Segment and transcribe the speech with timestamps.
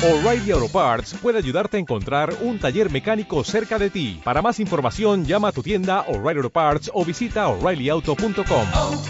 [0.00, 4.20] O'Reilly Auto Parts puede ayudarte a encontrar un taller mecánico cerca de ti.
[4.22, 8.66] Para más información, llama a tu tienda O'Reilly Auto Parts o visita oreillyauto.com.
[8.74, 9.02] oh,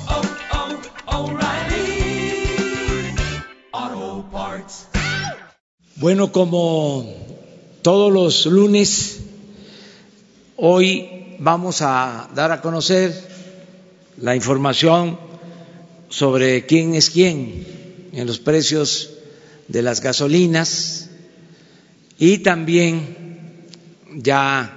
[3.82, 4.86] oh, Parts.
[5.96, 7.04] Bueno, como
[7.82, 9.20] todos los lunes,
[10.56, 13.12] hoy vamos a dar a conocer
[14.16, 15.18] la información
[16.08, 17.66] sobre quién es quién
[18.14, 19.17] en los precios
[19.68, 21.10] de las gasolinas
[22.18, 23.16] y también
[24.16, 24.74] ya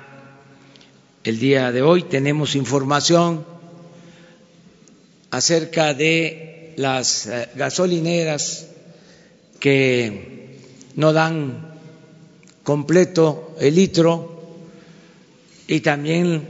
[1.23, 3.45] el día de hoy tenemos información
[5.31, 8.67] acerca de las eh, gasolineras
[9.59, 10.59] que
[10.95, 11.75] no dan
[12.63, 14.59] completo el litro
[15.67, 16.47] y también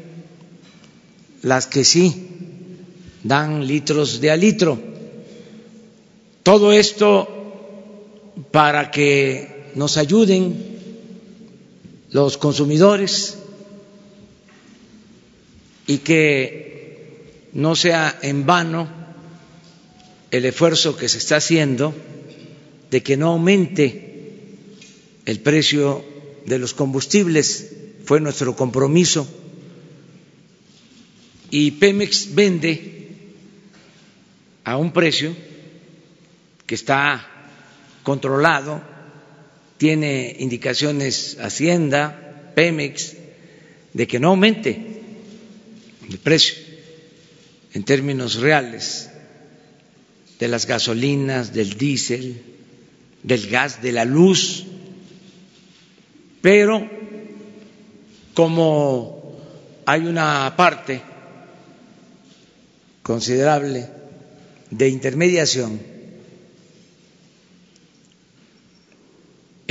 [1.44, 2.28] las que sí
[3.24, 4.80] dan litros de a litro.
[6.44, 7.41] Todo esto
[8.52, 10.56] para que nos ayuden
[12.12, 13.38] los consumidores
[15.88, 18.88] y que no sea en vano
[20.30, 21.94] el esfuerzo que se está haciendo
[22.90, 24.12] de que no aumente
[25.26, 26.04] el precio
[26.46, 27.74] de los combustibles.
[28.06, 29.28] Fue nuestro compromiso.
[31.50, 33.08] Y Pemex vende
[34.64, 35.36] a un precio
[36.66, 37.31] que está
[38.04, 38.82] controlado,
[39.78, 43.16] tiene indicaciones Hacienda, Pemex,
[43.94, 45.02] de que no aumente
[46.10, 46.56] el precio
[47.74, 49.10] en términos reales
[50.40, 52.42] de las gasolinas, del diésel,
[53.24, 54.66] del gas, de la luz,
[56.42, 56.90] pero
[58.34, 59.40] como
[59.86, 61.02] hay una parte
[63.04, 63.88] considerable
[64.70, 65.91] de intermediación,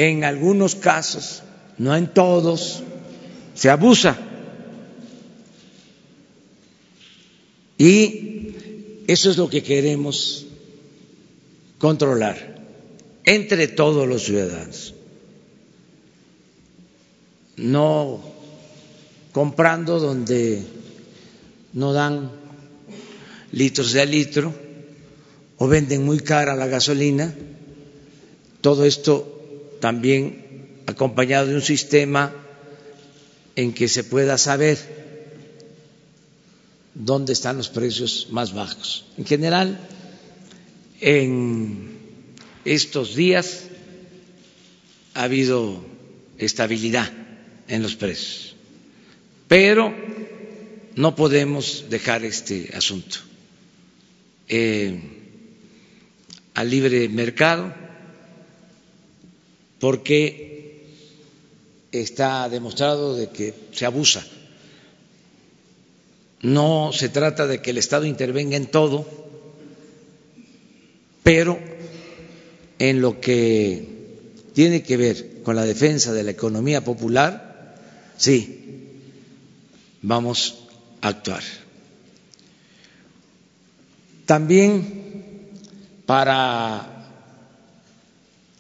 [0.00, 1.42] en algunos casos,
[1.76, 2.82] no en todos,
[3.54, 4.16] se abusa.
[7.76, 8.54] Y
[9.06, 10.46] eso es lo que queremos
[11.78, 12.64] controlar
[13.24, 14.94] entre todos los ciudadanos.
[17.58, 18.22] No
[19.32, 20.62] comprando donde
[21.74, 22.30] no dan
[23.52, 24.54] litros de litro
[25.58, 27.34] o venden muy cara la gasolina.
[28.62, 29.39] Todo esto
[29.80, 32.32] también acompañado de un sistema
[33.56, 34.78] en que se pueda saber
[36.94, 39.06] dónde están los precios más bajos.
[39.16, 39.78] En general,
[41.00, 41.98] en
[42.64, 43.64] estos días
[45.14, 45.84] ha habido
[46.38, 47.10] estabilidad
[47.68, 48.54] en los precios,
[49.48, 49.94] pero
[50.96, 53.18] no podemos dejar este asunto
[54.48, 55.00] eh,
[56.54, 57.72] al libre mercado
[59.80, 60.84] porque
[61.90, 64.24] está demostrado de que se abusa.
[66.42, 69.06] No se trata de que el Estado intervenga en todo,
[71.22, 71.58] pero
[72.78, 73.88] en lo que
[74.54, 77.76] tiene que ver con la defensa de la economía popular,
[78.16, 78.88] sí,
[80.02, 80.58] vamos
[81.00, 81.42] a actuar.
[84.26, 85.48] También
[86.06, 86.86] para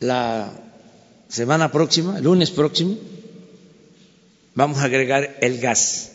[0.00, 0.69] la
[1.30, 2.98] semana próxima, el lunes próximo,
[4.54, 6.12] vamos a agregar el gas,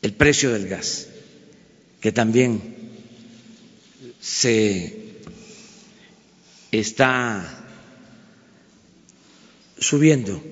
[0.00, 1.08] el precio del gas,
[2.00, 2.74] que también
[4.20, 4.96] se
[6.72, 7.64] está
[9.78, 10.42] subiendo.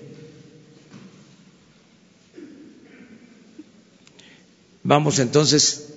[4.82, 5.94] Vamos entonces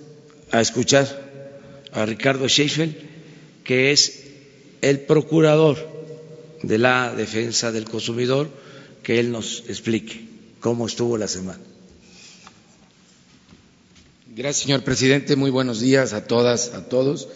[0.51, 1.07] a escuchar
[1.91, 2.95] a Ricardo Sheffield,
[3.65, 4.22] que es
[4.83, 5.77] el procurador
[6.61, 8.49] de la defensa del consumidor,
[9.01, 10.27] que él nos explique
[10.59, 11.59] cómo estuvo la semana.
[14.35, 15.37] Gracias, señor presidente.
[15.37, 17.29] Muy buenos días a todas, a todos.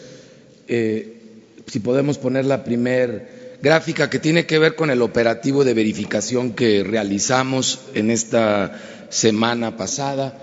[0.68, 1.22] Eh,
[1.68, 6.51] si podemos poner la primer gráfica que tiene que ver con el operativo de verificación
[6.51, 10.38] que realizamos en esta semana pasada.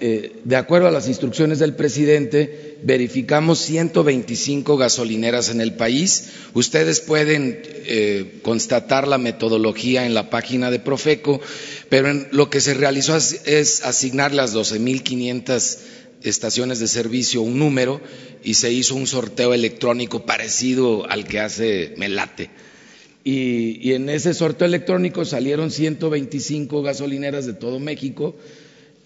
[0.00, 6.30] Eh, de acuerdo a las instrucciones del presidente, verificamos 125 gasolineras en el país.
[6.54, 11.40] Ustedes pueden eh, constatar la metodología en la página de Profeco,
[11.88, 15.78] pero lo que se realizó es, asignar las 12.500
[16.22, 18.00] estaciones de servicio un número
[18.42, 22.50] y se hizo un sorteo electrónico parecido al que hace Melate.
[23.24, 28.36] Y, y en ese sorteo electrónico salieron 125 gasolineras de todo México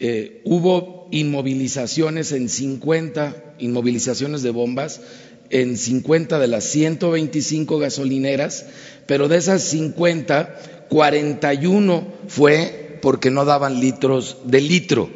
[0.04, 5.00] eh, hubo inmovilizaciones en 50 inmovilizaciones de bombas
[5.48, 8.66] en 50 de las 125 gasolineras,
[9.06, 15.08] pero de esas 50, 41 fue porque no daban litros de litro.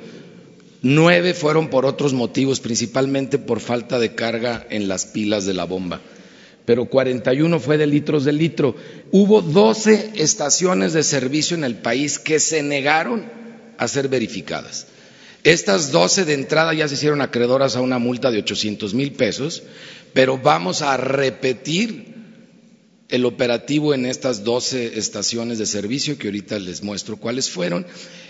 [0.83, 5.65] Nueve fueron por otros motivos, principalmente por falta de carga en las pilas de la
[5.65, 6.01] bomba.
[6.65, 8.77] Pero 41 fue de litros de litro.
[9.11, 13.36] Hubo 12 estaciones de servicio en el país que se negaron
[13.79, 14.87] a ser verificadas.
[15.45, 19.63] Estas 12 de entrada ya se hicieron acreedoras a una multa de 800 mil pesos,
[20.13, 22.17] pero vamos a repetir
[23.09, 27.87] el operativo en estas 12 estaciones de servicio que ahorita les muestro cuáles fueron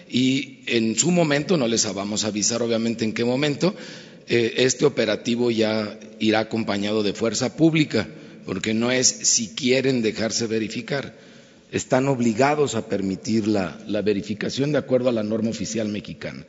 [0.09, 3.75] y en su momento, no les vamos a avisar obviamente en qué momento,
[4.29, 8.09] eh, este operativo ya irá acompañado de fuerza pública,
[8.45, 11.17] porque no es si quieren dejarse verificar,
[11.73, 16.45] están obligados a permitir la, la verificación de acuerdo a la norma oficial mexicana.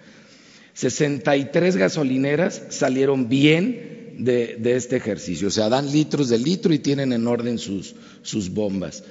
[0.74, 6.80] 63 gasolineras salieron bien de, de, este ejercicio, o sea, dan litros de litro y
[6.80, 9.04] tienen en orden sus, sus bombas.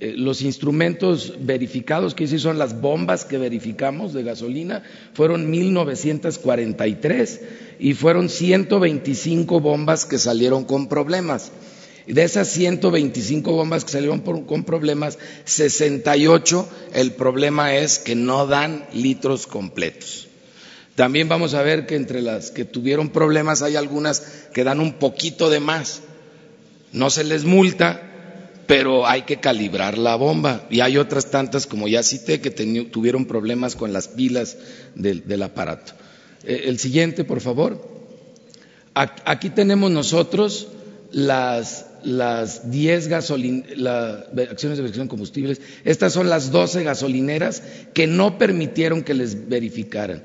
[0.00, 4.82] Eh, los instrumentos verificados, que sí son las bombas que verificamos de gasolina,
[5.12, 7.40] fueron 1943
[7.78, 11.52] y fueron 125 bombas que salieron con problemas.
[12.06, 18.86] De esas 125 bombas que salieron con problemas, 68 el problema es que no dan
[18.92, 20.28] litros completos.
[20.94, 24.20] También vamos a ver que entre las que tuvieron problemas hay algunas
[24.52, 26.02] que dan un poquito de más.
[26.92, 28.02] No se les multa,
[28.66, 30.66] pero hay que calibrar la bomba.
[30.70, 34.56] Y hay otras tantas, como ya cité, que tuvieron problemas con las pilas
[34.94, 35.94] del, del aparato.
[36.44, 37.94] Eh, el siguiente, por favor.
[38.94, 40.68] Aquí tenemos nosotros
[41.10, 43.08] las, las 10
[43.76, 45.60] la, acciones de verificación de combustibles.
[45.84, 47.62] Estas son las 12 gasolineras
[47.92, 50.22] que no permitieron que les verificaran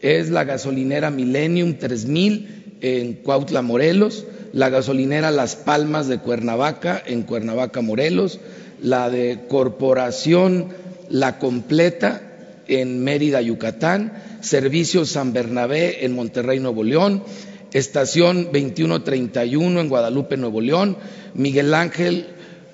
[0.00, 7.22] es la gasolinera Millennium 3000 en Cuautla, Morelos, la gasolinera Las Palmas de Cuernavaca en
[7.22, 8.38] Cuernavaca, Morelos,
[8.80, 10.68] la de Corporación
[11.10, 12.22] La Completa
[12.68, 17.24] en Mérida, Yucatán, Servicio San Bernabé en Monterrey, Nuevo León,
[17.72, 20.96] Estación 2131 en Guadalupe, Nuevo León,
[21.34, 22.26] Miguel Ángel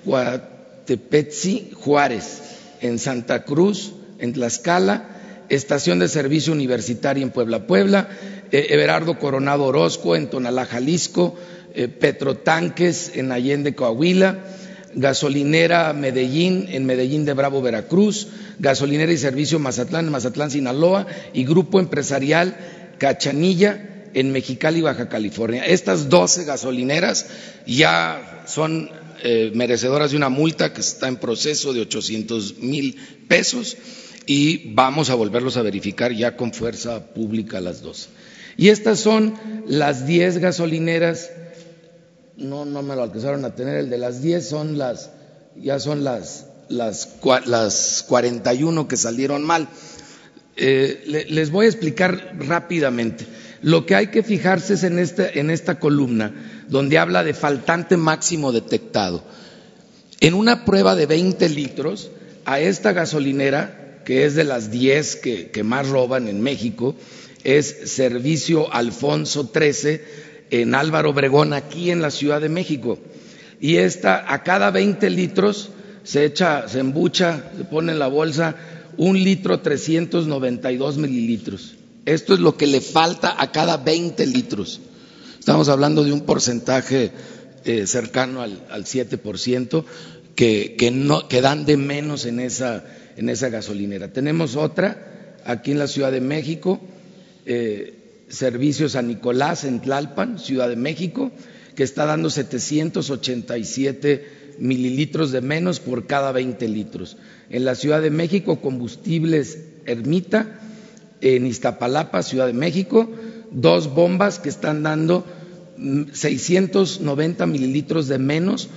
[0.05, 2.41] Guatepetzi Juárez
[2.81, 5.09] en Santa Cruz, en Tlaxcala,
[5.49, 8.07] Estación de Servicio Universitaria en Puebla, Puebla,
[8.51, 11.35] eh, Everardo Coronado Orozco en Tonalá, Jalisco,
[11.73, 14.45] eh, Petrotanques en Allende, Coahuila,
[14.93, 21.43] Gasolinera Medellín en Medellín de Bravo, Veracruz, Gasolinera y Servicio Mazatlán en Mazatlán, Sinaloa y
[21.43, 22.55] Grupo Empresarial
[22.97, 25.65] Cachanilla en Mexicali, Baja California.
[25.65, 27.27] Estas 12 gasolineras
[27.67, 28.89] ya son
[29.21, 32.95] eh, merecedoras de una multa que está en proceso de 800 mil
[33.27, 33.75] pesos
[34.25, 38.07] y vamos a volverlos a verificar ya con fuerza pública las dos.
[38.55, 39.35] Y estas son
[39.67, 41.29] las 10 gasolineras,
[42.37, 45.09] no, no me lo alcanzaron a tener, el de las 10 son las,
[45.57, 49.67] ya son las, las, las 41 que salieron mal.
[50.55, 53.25] Eh, les voy a explicar rápidamente.
[53.65, 56.31] Lo que hay que fijarse es en esta, en esta columna,
[56.69, 59.23] donde habla de faltante máximo detectado.
[60.19, 62.11] En una prueba de 20 litros,
[62.45, 66.95] a esta gasolinera que es de las 10 que, que más roban en México,
[67.43, 70.05] es Servicio Alfonso 13
[70.51, 72.99] en Álvaro Obregón, aquí en la Ciudad de México.
[73.59, 75.71] Y esta, a cada 20 litros
[76.03, 78.57] se echa, se embucha, se pone en la bolsa
[78.97, 81.77] un litro 392 mililitros.
[82.05, 84.81] Esto es lo que le falta a cada 20 litros.
[85.39, 87.11] Estamos hablando de un porcentaje
[87.65, 89.85] eh, cercano al, al 7%
[90.35, 92.83] que, dan de menos en esa,
[93.49, 94.11] gasolinera.
[94.11, 96.79] Tenemos otra aquí en la Ciudad de México,
[97.45, 97.93] eh,
[98.27, 101.31] Servicio San Nicolás en Tlalpan, Ciudad de México,
[101.75, 107.17] que está dando 787 mililitros de menos por cada 20 litros.
[107.49, 110.59] En la Ciudad de México, Combustibles Ermita,
[111.21, 113.09] en Iztapalapa, Ciudad de México,
[113.51, 115.25] dos bombas que están dando
[116.13, 118.69] 690 mililitros de menos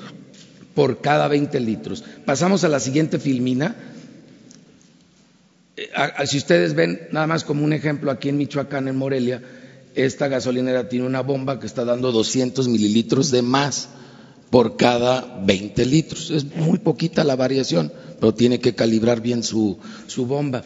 [0.75, 2.05] por cada 20 litros.
[2.25, 3.77] Pasamos a la siguiente filmina
[6.27, 9.43] si ustedes ven, nada más como un ejemplo, aquí en Michoacán, en Morelia,
[9.95, 13.89] esta gasolinera tiene una bomba que está dando 200 mililitros de más
[14.51, 16.31] por cada 20 litros.
[16.31, 20.65] Es muy poquita la variación, pero tiene que calibrar bien su, su bomba.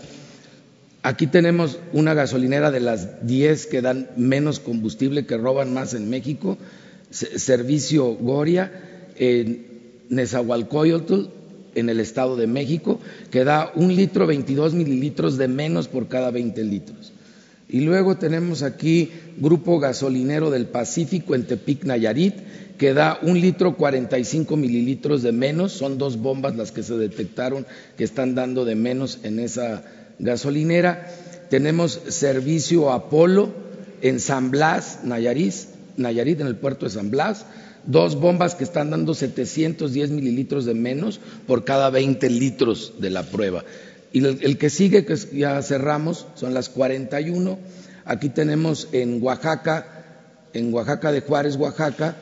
[1.05, 6.09] Aquí tenemos una gasolinera de las 10 que dan menos combustible, que roban más en
[6.09, 6.59] México,
[7.11, 8.71] Servicio Goria,
[9.17, 9.67] en
[10.11, 11.27] Nezahualcóyotl,
[11.75, 13.01] en el Estado de México,
[13.33, 17.13] que da un litro 22 mililitros de menos por cada 20 litros.
[17.69, 22.35] Y luego tenemos aquí Grupo Gasolinero del Pacífico en Tepic, Nayarit,
[22.79, 25.73] que da un litro 45 mililitros de menos.
[25.73, 27.67] Son dos bombas las que se detectaron
[27.97, 29.83] que están dando de menos en esa
[30.19, 31.09] gasolinera.
[31.51, 33.53] Tenemos servicio Apolo
[34.01, 35.55] en San Blas, Nayarit,
[35.97, 37.47] Nayarit en el puerto de San Blas.
[37.85, 43.25] Dos bombas que están dando 710 mililitros de menos por cada 20 litros de la
[43.25, 43.65] prueba.
[44.13, 47.59] Y el, el que sigue, que ya cerramos, son las 41.
[48.05, 50.05] Aquí tenemos en Oaxaca,
[50.53, 52.17] en Oaxaca de Juárez, Oaxaca,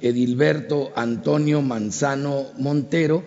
[0.00, 3.24] Edilberto Antonio Manzano Montero,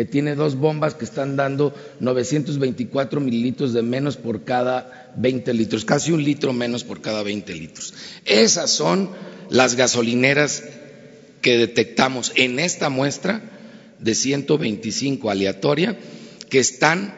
[0.00, 5.84] que tiene dos bombas que están dando 924 mililitros de menos por cada 20 litros,
[5.84, 7.92] casi un litro menos por cada 20 litros.
[8.24, 9.10] Esas son
[9.50, 10.64] las gasolineras
[11.42, 13.42] que detectamos en esta muestra
[13.98, 15.98] de 125 aleatoria
[16.48, 17.14] que están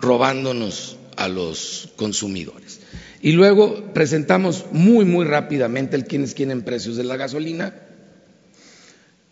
[0.00, 2.78] robándonos a los consumidores.
[3.20, 7.74] Y luego presentamos muy, muy rápidamente el quiénes quieren precios de la gasolina.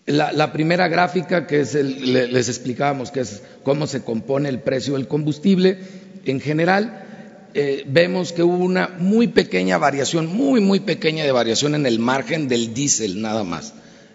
[0.09, 4.61] La, primera gráfica, que es el, le, les explicábamos que es cómo se compone el
[4.61, 5.79] precio del combustible
[6.25, 7.05] en general,
[7.53, 11.99] eh, vemos que hubo una muy pequeña variación, muy, muy pequeña de variación en el
[11.99, 13.75] margen del diésel nada más.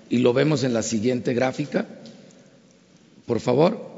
[0.10, 1.86] Y lo vemos en la siguiente gráfica.
[3.26, 3.94] Por favor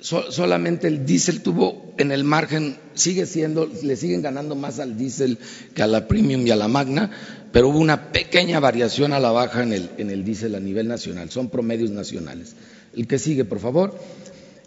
[0.00, 4.96] so, solamente el diésel tuvo en el margen, sigue siendo, le siguen ganando más al
[4.96, 5.38] diésel
[5.74, 7.10] que a la premium y a la magna,
[7.52, 10.88] pero hubo una pequeña variación a la baja en el, en el diésel a nivel
[10.88, 12.54] nacional, son promedios nacionales.
[12.94, 13.98] El que sigue, por favor.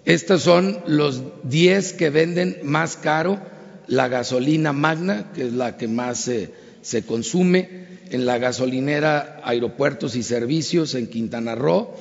[0.05, 3.39] Estos son los 10 que venden más caro
[3.87, 6.29] la gasolina magna, que es la que más
[6.81, 7.69] se, consume,
[8.09, 11.93] en la gasolinera Aeropuertos y Servicios en Quintana Roo,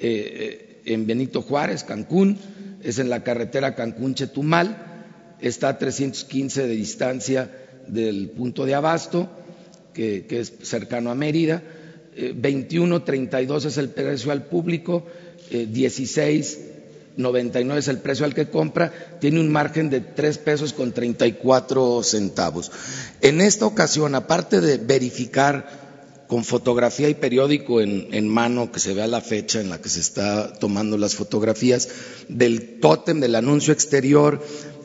[0.00, 2.38] eh, en Benito Juárez, Cancún,
[2.82, 7.50] es en la carretera Cancún-Chetumal, está a 315 de distancia
[7.88, 9.28] del punto de abasto,
[9.94, 11.62] que, es cercano a Mérida,
[12.16, 15.06] eh, 21.32 es el precio al público,
[15.50, 20.92] eh, 16.99 es el precio al que compra, tiene un margen de 3 pesos con
[20.92, 22.70] 34 centavos.
[23.20, 25.84] En esta ocasión, aparte de verificar
[26.26, 29.88] con fotografía y periódico en, en, mano, que se vea la fecha en la que
[29.88, 31.88] se está tomando las fotografías,
[32.28, 34.42] del tótem, del anuncio exterior,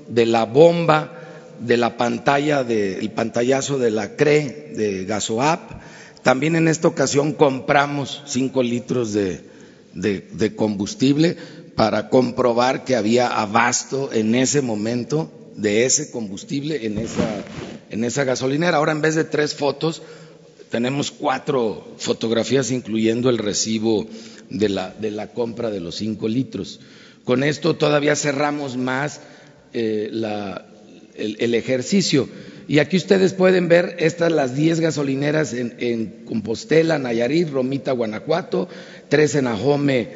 [0.10, 1.19] de la bomba,
[1.60, 5.82] de la pantalla, del de, pantallazo de la CRE, de Gasoap.
[6.24, 9.42] También en esta ocasión compramos cinco litros de,
[9.94, 11.38] de, de combustible
[11.76, 17.44] para comprobar que había abasto en ese momento de ese combustible en esa,
[17.90, 18.78] en esa gasolinera.
[18.78, 20.02] Ahora en vez de tres fotos,
[20.70, 24.08] tenemos cuatro fotografías incluyendo el recibo
[24.50, 26.80] de la, de la compra de los cinco litros.
[27.24, 29.22] Con esto todavía cerramos más
[29.74, 30.66] eh, la,
[31.20, 32.30] el, ejercicio.
[32.68, 38.68] Y aquí ustedes pueden ver estas las diez gasolineras en, Compostela, Nayarit, Romita, Guanajuato,
[39.10, 40.10] tres en Ajome,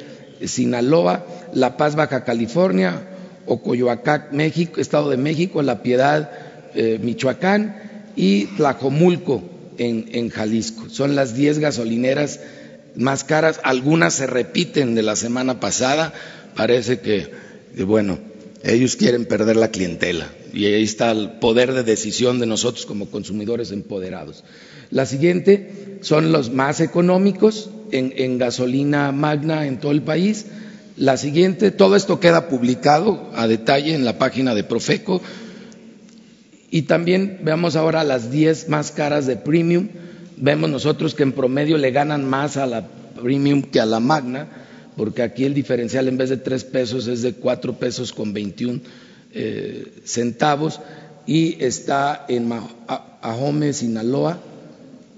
[0.46, 3.10] Sinaloa, La Paz, Baja California,
[3.46, 6.32] Ocoyoacán, México, Estado de México, La Piedad,
[6.76, 9.44] eh, Michoacán y Tlajomulco,
[9.78, 10.90] en, en, Jalisco.
[10.90, 12.40] Son las 10 gasolineras
[12.96, 16.14] más caras, algunas se repiten de la semana pasada,
[16.56, 17.32] parece que,
[17.86, 18.20] bueno,
[18.64, 23.08] ellos quieren perder la clientela y ahí está el poder de decisión de nosotros como
[23.08, 24.44] consumidores empoderados.
[24.90, 30.46] La siguiente son los más económicos en, gasolina magna en todo el país.
[30.96, 35.22] La siguiente, todo esto queda publicado a detalle en la página de Profeco,
[36.74, 39.90] y también veamos ahora las 10 más caras de premium.
[40.38, 42.88] Vemos nosotros que en promedio le ganan más a la
[43.22, 44.63] premium que a la magna,
[44.96, 48.82] porque aquí el diferencial en vez de 3 pesos es de 4 pesos con 21
[49.34, 50.80] eh, centavos.
[51.26, 52.52] Y está en
[53.22, 54.40] Ahome, Sinaloa,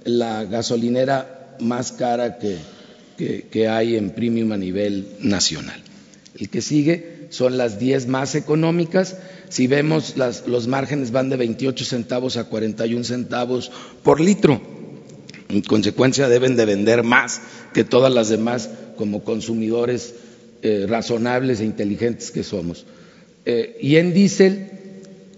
[0.03, 2.57] la gasolinera más cara que,
[3.17, 5.81] que, que hay en premium a nivel nacional.
[6.37, 9.17] El que sigue son las 10 más económicas.
[9.49, 13.71] Si vemos, las, los márgenes van de 28 centavos a 41 centavos
[14.03, 14.74] por litro.
[15.49, 17.41] En consecuencia, deben de vender más
[17.73, 20.15] que todas las demás como consumidores
[20.61, 22.85] eh, razonables e inteligentes que somos.
[23.45, 24.71] Eh, y en diésel,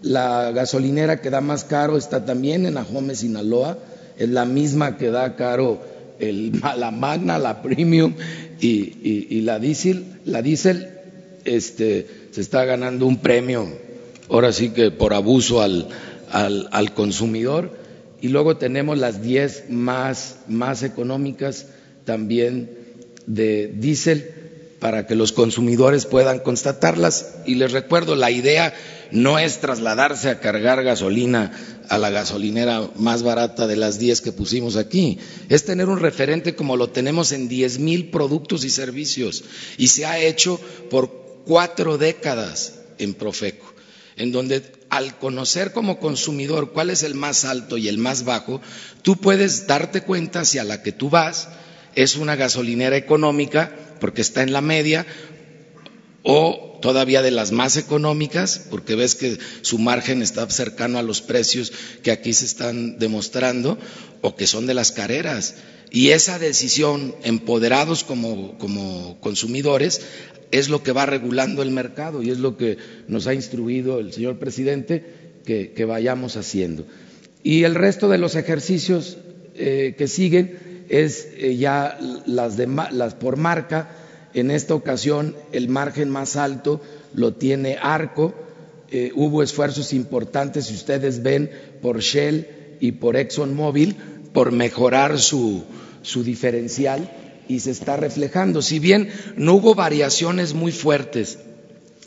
[0.02, 3.78] la gasolinera que da más caro está también en Ajome, Sinaloa.
[4.18, 5.82] Es la misma que da caro
[6.20, 8.14] el, la Magna, la Premium
[8.62, 10.06] y, la diésel.
[10.26, 10.90] La diésel
[11.44, 13.68] este, se está ganando un premio
[14.30, 17.87] ahora sí que por abuso al consumidor.
[18.22, 21.68] Y luego tenemos las 10 más, más económicas
[22.06, 22.78] también
[23.26, 24.32] de diésel
[24.80, 27.36] para que los consumidores puedan constatarlas.
[27.46, 28.74] Y les recuerdo, la idea
[29.12, 31.52] no es trasladarse a cargar gasolina
[31.90, 35.20] a la gasolinera más barata de las 10 que pusimos aquí,
[35.50, 39.44] es tener un referente como lo tenemos en 10 mil productos y servicios.
[39.78, 40.60] Y se ha hecho
[40.90, 43.74] por cuatro décadas en Profeco,
[44.18, 44.62] en donde
[44.98, 48.62] al conocer como consumidor cuál es el más alto y el más bajo,
[49.04, 51.50] tú puedes darte cuenta si a la que tú vas
[51.96, 55.06] es una gasolinera económica porque está en la media
[56.24, 61.22] o todavía de las más económicas, porque ves que su margen está cercano a los
[61.22, 61.72] precios
[62.04, 63.78] que aquí se están demostrando,
[64.22, 65.56] o que son de las careras.
[65.92, 70.02] Y esa decisión, empoderados como, como consumidores,
[70.52, 72.78] es lo que va regulando el mercado y es lo que
[73.08, 75.04] nos ha instruido el señor presidente
[75.46, 76.86] que, vayamos haciendo.
[77.42, 79.18] Y el resto de los ejercicios
[79.56, 83.90] eh, que siguen es eh, ya las, de, las por marca.
[84.34, 86.82] En esta ocasión el margen más alto
[87.14, 88.36] lo tiene Arco.
[88.92, 91.50] Eh, hubo esfuerzos importantes, si ustedes ven,
[91.82, 92.48] por Shell
[92.80, 93.96] y por ExxonMobil
[94.34, 95.64] por mejorar su,
[96.02, 97.12] su diferencial
[97.48, 98.62] y se está reflejando.
[98.62, 101.40] Si bien no hubo variaciones muy fuertes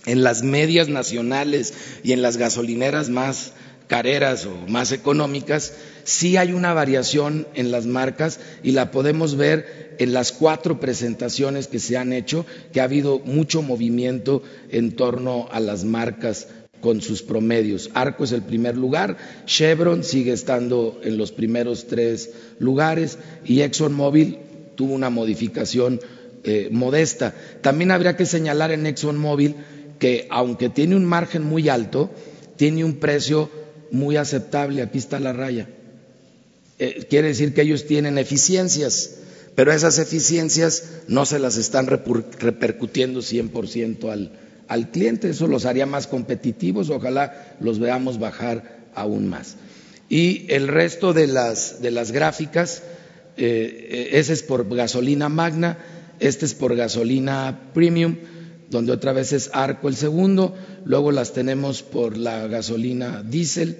[0.06, 3.52] en las medias nacionales y en las gasolineras más
[3.86, 5.72] careras o más económicas,
[6.04, 11.66] sí hay una variación en las marcas y la podemos ver en las cuatro presentaciones
[11.66, 16.46] que se han hecho, que ha habido mucho movimiento en torno a las marcas
[16.80, 17.90] con sus promedios.
[17.94, 24.38] Arco es el primer lugar, Chevron sigue estando en los primeros tres lugares y ExxonMobil
[24.76, 26.00] tuvo una modificación
[26.42, 27.34] eh, modesta.
[27.60, 29.56] También habría que señalar en ExxonMobil
[29.98, 32.10] que aunque tiene un margen muy alto,
[32.56, 33.50] tiene un precio
[33.90, 34.82] muy aceptable.
[34.82, 35.68] Aquí está la raya.
[36.78, 39.18] Eh, quiere decir que ellos tienen eficiencias,
[39.54, 44.32] pero esas eficiencias no se las están repercutiendo 100% al,
[44.70, 45.28] al cliente.
[45.28, 46.88] Eso los haría más competitivos.
[46.88, 49.56] Ojalá los veamos bajar aún más.
[50.08, 52.82] Y el resto de las, de las gráficas,
[53.36, 55.78] eh, ese es por gasolina magna,
[56.18, 58.16] este es por gasolina premium,
[58.70, 63.78] donde otra vez es arco el segundo, luego las tenemos por la gasolina diésel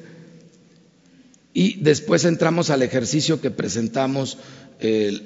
[1.53, 4.39] y después entramos al ejercicio que presentamos
[4.81, 5.21] eh,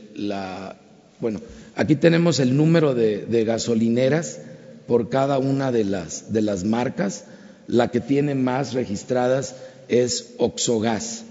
[1.21, 1.41] bueno,
[1.77, 4.41] aquí tenemos el número de, gasolineras
[4.87, 7.25] por cada una de las, de las marcas,
[7.67, 9.57] la que tiene más registradas
[9.89, 11.25] es Oxogas.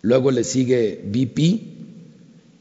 [0.00, 1.38] Luego le sigue BP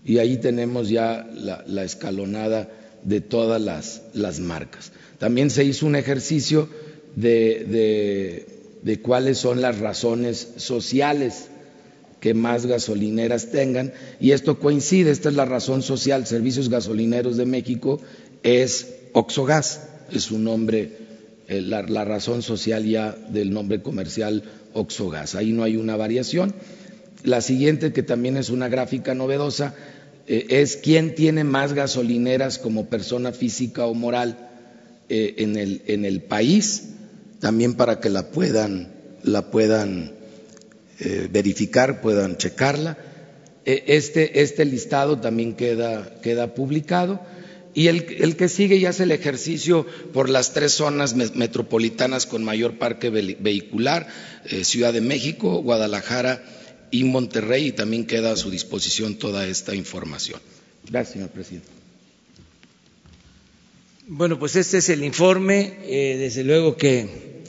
[0.06, 2.70] y ahí tenemos ya la, escalonada
[3.04, 4.92] de todas las, las, marcas.
[5.18, 6.70] También se hizo un ejercicio
[7.16, 8.48] de, de,
[8.84, 11.48] de, cuáles son las razones sociales
[12.20, 17.46] que más gasolineras tengan y esto coincide, esta es la razón social, Servicios Gasolineros de
[17.46, 18.00] México
[18.44, 20.92] es Oxogas, es su nombre,
[21.48, 24.44] eh, la, razón social ya del nombre comercial
[24.74, 25.36] Oxogas.
[25.36, 26.54] Ahí no hay una variación.
[27.24, 29.76] La siguiente, que también es una gráfica novedosa,
[30.28, 34.50] eh, es quién tiene más gasolineras como persona física o moral
[35.10, 36.90] eh, en, el, en, el, país,
[37.40, 38.94] también para que la puedan,
[39.24, 40.14] la puedan
[41.32, 42.96] verificar, puedan checarla.
[43.66, 47.20] Este, este, listado también queda, queda publicado.
[47.74, 52.44] Y el, el, que sigue ya es el ejercicio por las tres zonas metropolitanas con
[52.44, 54.08] mayor parque vehicular,
[54.46, 56.44] eh, Ciudad de México, Guadalajara
[56.92, 60.42] y Monterrey, y también queda a su disposición toda esta información.
[60.90, 61.70] Gracias, señor presidente.
[64.08, 67.44] Bueno, pues este es el informe, eh, desde luego que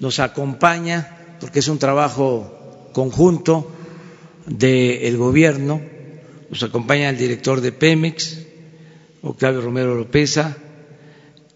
[0.00, 3.70] nos acompaña, porque es un trabajo conjunto
[4.46, 5.82] del gobierno,
[6.48, 8.45] nos acompaña el director de Pemex,
[9.26, 10.56] Octavio Romero Lopeza,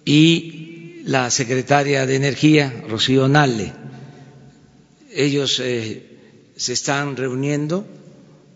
[0.05, 3.73] y la secretaria de Energía, Rocío Nale.
[5.13, 6.03] Ellos eh,
[6.57, 7.87] se están reuniendo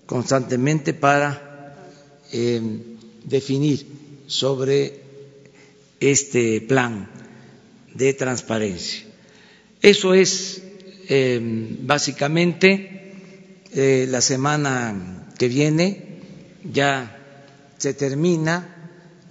[0.06, 1.76] constantemente para
[2.32, 2.60] eh,
[3.24, 3.86] definir
[4.26, 5.00] sobre
[6.00, 7.08] este plan
[7.94, 9.04] de transparencia.
[9.80, 10.62] Eso es
[11.08, 11.40] eh,
[11.82, 12.90] básicamente
[13.74, 16.20] la semana que viene
[16.72, 17.18] ya
[17.76, 18.73] se termina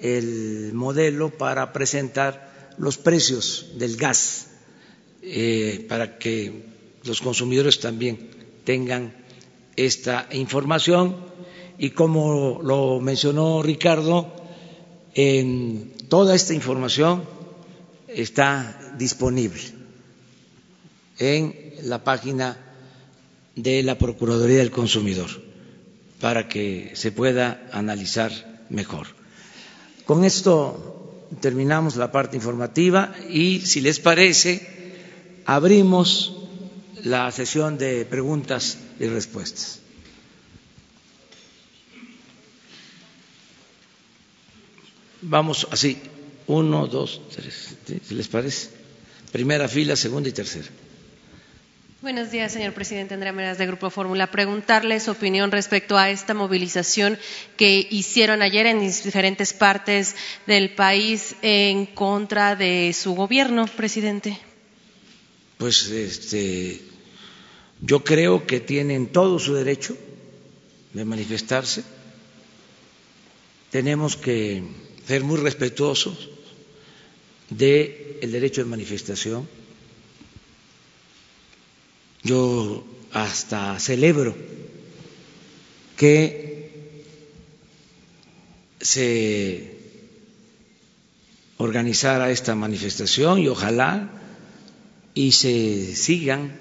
[0.04, 4.48] el modelo para presentar los precios del gas
[5.22, 6.66] eh, para que
[7.06, 8.30] los consumidores también
[8.66, 9.14] tengan
[9.78, 11.16] esta información
[11.78, 14.36] y como lo mencionó Ricardo,
[15.16, 17.24] en toda esta información
[18.10, 19.62] está disponible
[21.18, 22.58] en la página
[23.56, 25.30] de la Procuraduría del Consumidor
[26.20, 29.23] para que se pueda analizar mejor.
[30.06, 34.62] Con esto terminamos la parte informativa y, si les parece,
[35.46, 36.34] abrimos
[37.04, 39.80] la sesión de preguntas y respuestas.
[45.22, 45.98] Vamos así,
[46.48, 47.78] uno, dos, tres,
[48.12, 48.70] les parece.
[49.32, 50.68] Primera fila, segunda y tercera.
[52.04, 53.14] Buenos días, señor presidente.
[53.14, 54.30] Andrea Meras, de Grupo Fórmula.
[54.30, 57.18] Preguntarle su opinión respecto a esta movilización
[57.56, 60.14] que hicieron ayer en diferentes partes
[60.46, 64.38] del país en contra de su gobierno, presidente.
[65.58, 66.82] Pues este,
[67.80, 69.96] yo creo que tienen todo su derecho
[70.92, 71.86] de manifestarse.
[73.70, 74.62] Tenemos que
[75.08, 76.30] ser muy respetuosos
[77.50, 79.48] del derecho de manifestación.
[82.24, 84.36] Yo hasta celebro
[85.98, 87.04] que
[88.82, 89.78] se
[91.58, 94.10] organizara esta manifestación y ojalá
[95.14, 96.60] y se sigan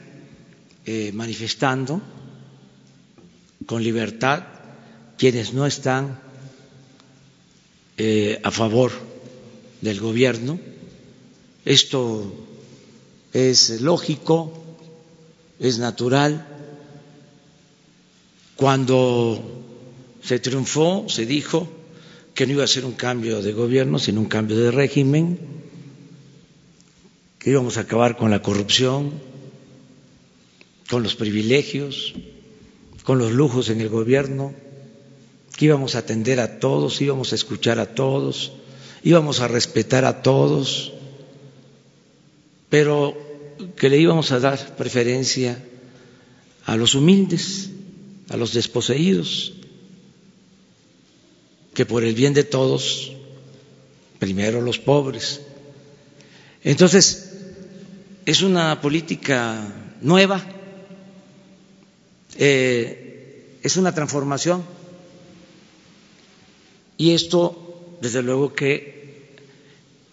[0.85, 2.03] eh, manifestando
[3.67, 4.45] con libertad
[5.17, 6.21] quienes no están
[7.97, 8.93] eh, a favor
[9.81, 10.59] del gobierno.
[11.65, 12.33] Esto
[13.33, 14.62] es lógico,
[15.63, 16.45] es natural.
[18.57, 19.41] Cuando
[20.21, 21.69] se triunfó, se dijo
[22.35, 25.39] que no iba a ser un cambio de gobierno, sino un cambio de régimen,
[27.39, 29.13] que íbamos a acabar con la corrupción,
[30.91, 32.15] con los privilegios,
[33.05, 34.55] con los lujos en el gobierno,
[35.57, 38.53] que íbamos a atender a todos, íbamos a escuchar a todos,
[39.05, 40.93] íbamos a respetar a todos,
[42.69, 43.32] pero
[43.77, 45.63] que le íbamos a dar preferencia
[46.65, 47.71] a los humildes,
[48.29, 49.55] a los desposeídos,
[51.75, 53.13] que por el bien de todos,
[54.19, 55.41] primero los pobres.
[56.63, 57.33] Entonces,
[58.25, 60.41] es una política nueva,
[62.37, 64.63] eh, es una transformación
[66.97, 69.37] y esto, desde luego que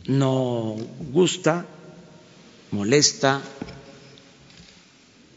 [0.08, 0.76] no
[1.12, 1.68] gusta,
[2.72, 3.42] molesta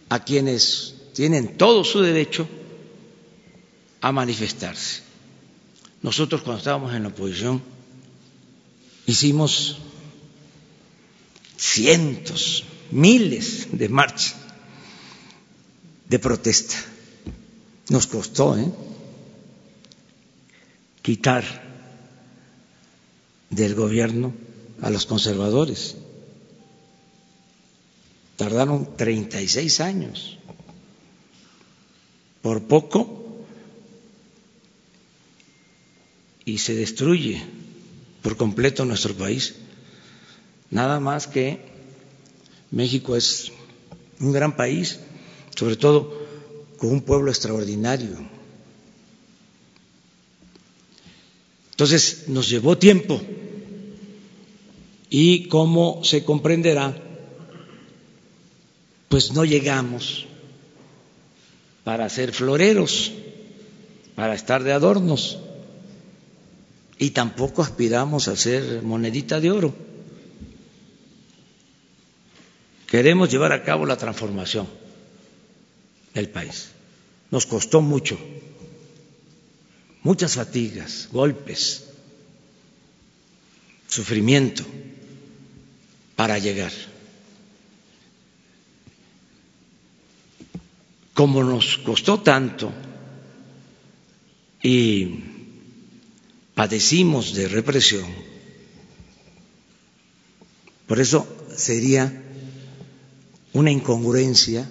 [0.08, 2.46] a quienes tienen todo su derecho
[4.00, 5.02] a manifestarse.
[6.02, 7.62] Nosotros cuando estábamos en la oposición
[9.06, 9.78] hicimos
[11.56, 14.34] cientos, miles de marchas
[16.08, 16.74] de protesta.
[17.88, 18.70] Nos costó ¿eh?
[21.00, 21.44] quitar
[23.50, 24.34] del gobierno
[24.82, 25.96] a los conservadores.
[28.36, 30.38] Tardaron 36 años.
[32.42, 33.22] Por poco
[36.44, 37.42] y se destruye
[38.22, 39.54] por completo nuestro país.
[40.70, 41.60] Nada más que
[42.70, 43.52] México es
[44.20, 45.00] un gran país,
[45.54, 46.12] sobre todo
[46.78, 48.16] con un pueblo extraordinario.
[51.70, 53.20] Entonces nos llevó tiempo
[55.10, 56.96] y como se comprenderá,
[59.12, 60.24] pues no llegamos
[61.84, 63.12] para ser floreros,
[64.14, 65.38] para estar de adornos
[66.98, 69.74] y tampoco aspiramos a ser monedita de oro.
[72.86, 74.66] Queremos llevar a cabo la transformación
[76.14, 76.70] del país.
[77.30, 78.18] Nos costó mucho,
[80.02, 81.84] muchas fatigas, golpes,
[83.88, 84.64] sufrimiento
[86.16, 86.72] para llegar.
[91.14, 92.72] Como nos costó tanto
[94.62, 95.20] y
[96.54, 98.06] padecimos de represión,
[100.86, 102.22] por eso sería
[103.52, 104.70] una incongruencia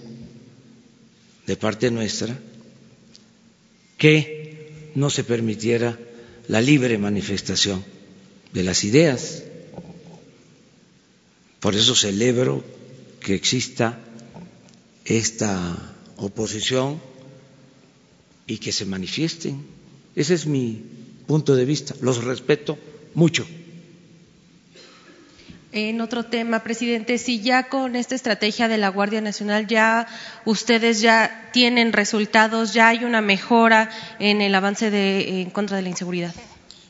[1.45, 2.37] de parte nuestra
[3.97, 5.97] que no se permitiera
[6.47, 7.83] la libre manifestación
[8.51, 9.43] de las ideas.
[11.59, 12.63] Por eso celebro
[13.19, 13.99] que exista
[15.05, 15.90] esta
[16.21, 16.99] oposición
[18.47, 19.65] y que se manifiesten.
[20.15, 20.83] Ese es mi
[21.27, 21.95] punto de vista.
[22.01, 22.77] Los respeto
[23.13, 23.45] mucho.
[25.73, 30.05] En otro tema, presidente, si ya con esta estrategia de la Guardia Nacional ya
[30.43, 35.83] ustedes ya tienen resultados, ya hay una mejora en el avance de, en contra de
[35.83, 36.35] la inseguridad.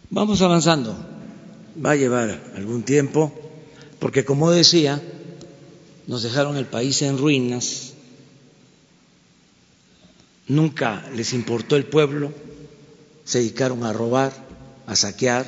[0.10, 0.98] Vamos avanzando.
[1.84, 3.32] Va a llevar algún tiempo,
[4.00, 5.00] porque como decía,
[6.08, 7.91] nos dejaron el país en ruinas.
[10.52, 12.34] Nunca les importó el pueblo,
[13.24, 14.34] se dedicaron a robar,
[14.86, 15.46] a saquear.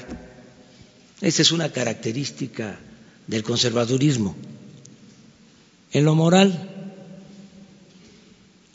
[1.20, 2.80] Esa es una característica
[3.28, 4.34] del conservadurismo.
[5.92, 6.70] En lo moral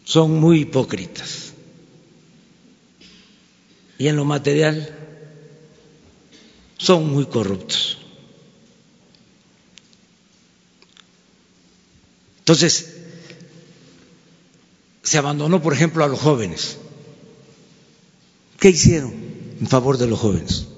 [0.04, 1.54] son muy hipócritas
[3.96, 4.94] y en lo material
[6.76, 7.96] son muy corruptos.
[12.40, 12.97] Entonces,
[15.08, 16.76] se abandonó, por ejemplo, a los jóvenes.
[18.60, 19.14] ¿Qué hicieron
[19.58, 20.68] en favor de los jóvenes?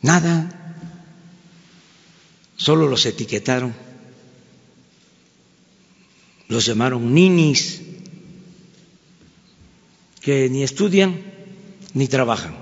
[0.00, 0.78] Nada.
[2.56, 3.74] Solo los etiquetaron.
[6.48, 7.82] Los llamaron ninis,
[10.22, 11.22] que ni estudian
[11.92, 12.56] ni trabajan.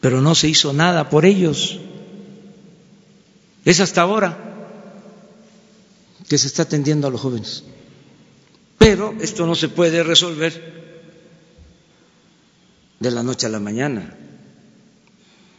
[0.00, 1.80] Pero no se hizo nada por ellos.
[3.64, 4.53] Es hasta ahora
[6.28, 7.64] que se está atendiendo a los jóvenes.
[8.78, 10.74] Pero esto no se puede resolver
[13.00, 14.16] de la noche a la mañana.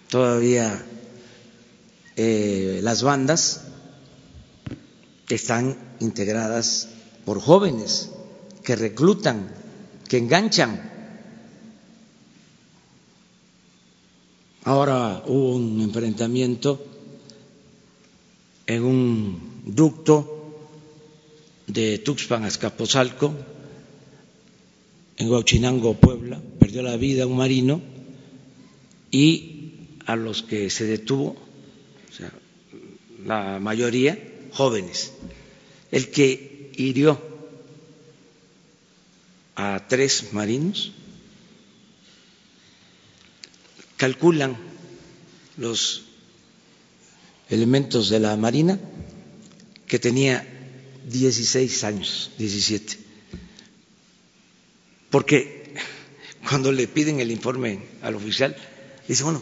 [0.10, 0.84] Todavía
[2.15, 3.65] eh, las bandas
[5.30, 6.89] están integradas
[7.25, 8.12] por jóvenes
[8.63, 9.51] que reclutan,
[10.08, 10.91] que enganchan.
[14.63, 16.84] Ahora hubo un enfrentamiento
[18.65, 20.35] en un ducto
[21.67, 23.34] de Tuxpan a Escaposalco,
[25.17, 27.82] en Huachinango, Puebla, perdió la vida un marino
[29.12, 29.71] y
[30.06, 31.36] a los que se detuvo,
[32.10, 32.32] o sea,
[33.25, 34.19] la mayoría
[34.51, 35.13] jóvenes.
[35.91, 37.21] El que hirió
[39.56, 40.91] a tres marinos,
[43.97, 44.58] calculan
[45.58, 46.04] los
[47.49, 48.80] elementos de la Marina
[49.88, 50.55] que tenía
[51.06, 52.98] 16 años, 17.
[55.10, 55.74] Porque
[56.50, 58.56] cuando le piden el informe al oficial,
[59.08, 59.41] dice, bueno,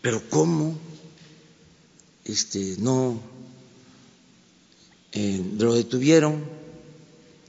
[0.00, 0.78] pero ¿cómo
[2.24, 3.20] este, no
[5.12, 6.44] eh, lo detuvieron?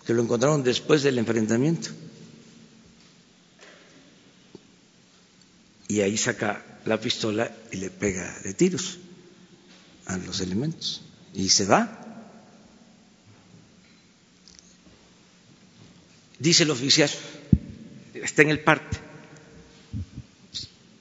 [0.06, 1.90] Que lo encontraron después del enfrentamiento.
[5.88, 9.00] Y ahí saca la pistola y le pega de tiros
[10.06, 11.02] a los elementos.
[11.34, 12.05] Y se va.
[16.40, 17.10] Dice el oficial,
[18.14, 18.98] está en el parte,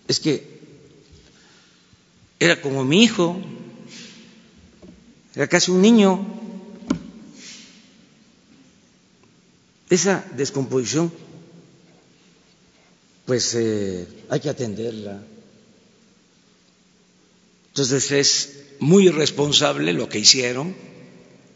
[0.09, 0.55] es que
[2.38, 3.40] era como mi hijo,
[5.35, 6.27] era casi un niño.
[9.90, 11.12] Esa descomposición,
[13.27, 15.23] pues eh, hay que atenderla.
[17.68, 20.75] Entonces es muy irresponsable lo que hicieron,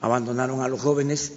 [0.01, 1.33] abandonaron a los jóvenes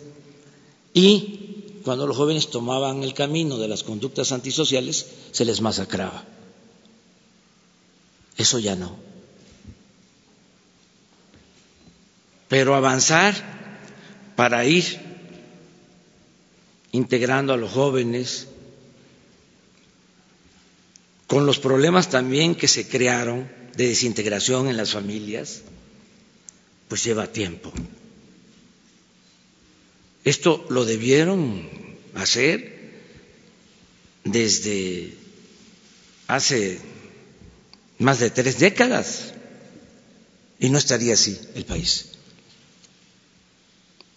[0.93, 1.40] y
[1.84, 6.24] cuando los jóvenes tomaban el camino de las conductas antisociales, se les masacraba.
[8.38, 8.96] Eso ya no.
[12.48, 13.34] Pero avanzar
[14.36, 15.00] para ir
[16.91, 18.48] integrando a los jóvenes
[21.28, 25.62] con los problemas también que se crearon de desintegración en las familias,
[26.89, 27.72] pues lleva tiempo.
[30.23, 31.67] Esto lo debieron
[32.13, 32.79] hacer
[34.23, 35.15] desde
[36.27, 36.79] hace
[37.97, 39.34] más de tres décadas
[40.60, 42.12] y no estaría así el país.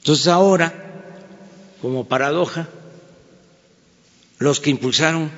[0.01, 0.73] Entonces ahora,
[1.81, 2.69] como paradoja,
[4.39, 5.31] los que impulsaron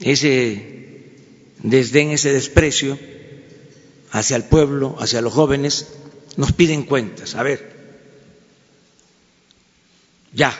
[0.00, 1.14] ese
[1.62, 2.98] desdén, ese desprecio
[4.10, 5.86] hacia el pueblo, hacia los jóvenes,
[6.36, 7.36] nos piden cuentas.
[7.36, 7.75] A ver,
[10.36, 10.54] ya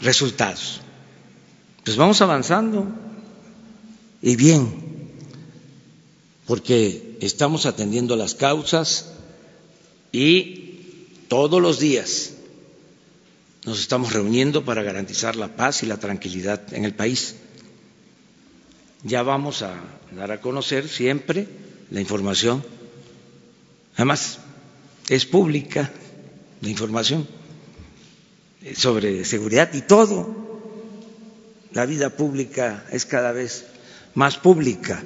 [0.00, 0.80] resultados.
[1.84, 2.88] Pues vamos avanzando
[4.22, 4.72] y bien,
[6.46, 9.12] porque estamos atendiendo las causas
[10.12, 12.32] y todos los días
[13.66, 17.36] nos estamos reuniendo para garantizar la paz y la tranquilidad en el país.
[19.02, 19.74] Ya vamos a
[20.12, 21.46] dar a conocer siempre
[21.90, 22.64] la información.
[23.96, 24.38] Además,
[25.08, 25.90] es pública
[26.62, 27.39] la información
[28.74, 30.50] sobre seguridad y todo.
[31.72, 33.66] La vida pública es cada vez
[34.14, 35.02] más pública.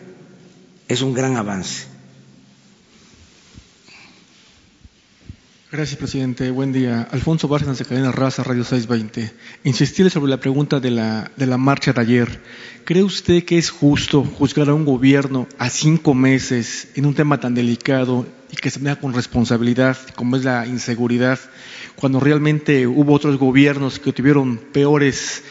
[0.89, 1.95] Es un gran avance.
[5.75, 6.53] Gracias, presidente.
[6.53, 7.09] Buen día.
[7.11, 9.33] Alfonso Bárcenas de Cadena Raza, Radio 620.
[9.65, 12.41] Insistirle sobre la pregunta de la, de la marcha de ayer.
[12.85, 17.41] ¿Cree usted que es justo juzgar a un gobierno a cinco meses en un tema
[17.41, 21.41] tan delicado y que se vea con responsabilidad como es la inseguridad,
[21.97, 25.43] cuando realmente hubo otros gobiernos que tuvieron peores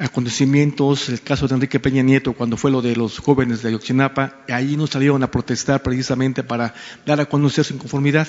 [0.00, 4.42] acontecimientos, el caso de Enrique Peña Nieto, cuando fue lo de los jóvenes de Ayotzinapa,
[4.48, 6.72] ahí no salieron a protestar precisamente para
[7.04, 8.26] dar a conocer su inconformidad.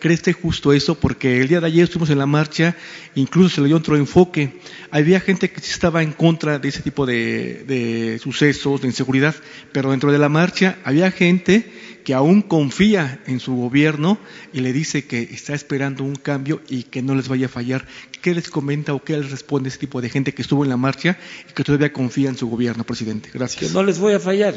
[0.00, 0.96] ¿Cree usted justo eso?
[0.96, 2.76] Porque el día de ayer estuvimos en la marcha,
[3.14, 4.60] incluso se le dio otro enfoque.
[4.90, 9.34] Había gente que sí estaba en contra de ese tipo de, de sucesos, de inseguridad,
[9.72, 11.72] pero dentro de la marcha había gente
[12.04, 14.18] que aún confía en su gobierno
[14.52, 17.86] y le dice que está esperando un cambio y que no les vaya a fallar.
[18.22, 20.76] ¿Qué les comenta o qué les responde ese tipo de gente que estuvo en la
[20.76, 23.30] marcha y que todavía confía en su gobierno, presidente?
[23.30, 23.72] Que Gracias.
[23.72, 24.54] no les voy a fallar.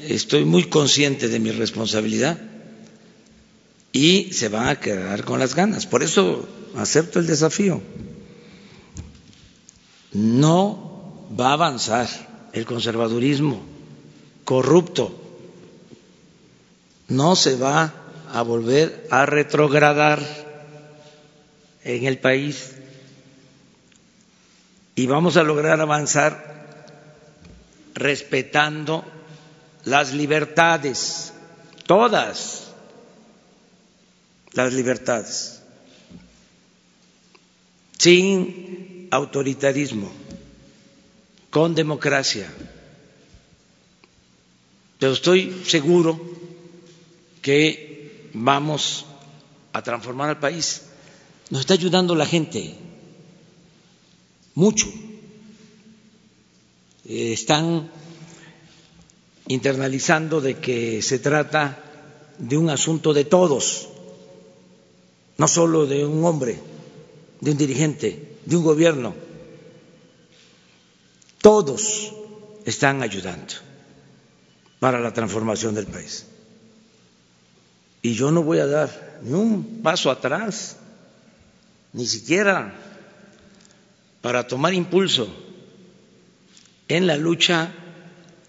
[0.00, 2.38] Estoy muy consciente de mi responsabilidad
[3.92, 5.86] y se van a quedar con las ganas.
[5.86, 7.80] Por eso acepto el desafío.
[10.12, 12.08] No va a avanzar
[12.52, 13.62] el conservadurismo
[14.44, 15.20] corrupto.
[17.08, 17.92] No se va
[18.32, 20.20] a volver a retrogradar
[21.84, 22.72] en el país
[24.94, 26.54] y vamos a lograr avanzar
[27.94, 29.04] respetando
[29.84, 31.32] las libertades,
[31.86, 32.68] todas
[34.52, 35.62] las libertades,
[37.98, 40.10] sin autoritarismo,
[41.50, 42.50] con democracia.
[44.98, 46.18] Pero estoy seguro
[47.44, 49.04] que vamos
[49.74, 50.88] a transformar al país.
[51.50, 52.74] Nos está ayudando la gente
[54.54, 54.88] mucho.
[57.04, 57.90] Eh, Están
[59.48, 61.84] internalizando de que se trata
[62.38, 63.88] de un asunto de todos,
[65.36, 66.58] no solo de un hombre,
[67.42, 69.14] de un dirigente, de un gobierno.
[71.42, 72.10] Todos
[72.64, 73.52] están ayudando
[74.80, 76.24] para la transformación del país.
[78.04, 80.76] Y yo no voy a dar ni un paso atrás,
[81.94, 82.74] ni siquiera
[84.20, 85.26] para tomar impulso
[86.86, 87.72] en la lucha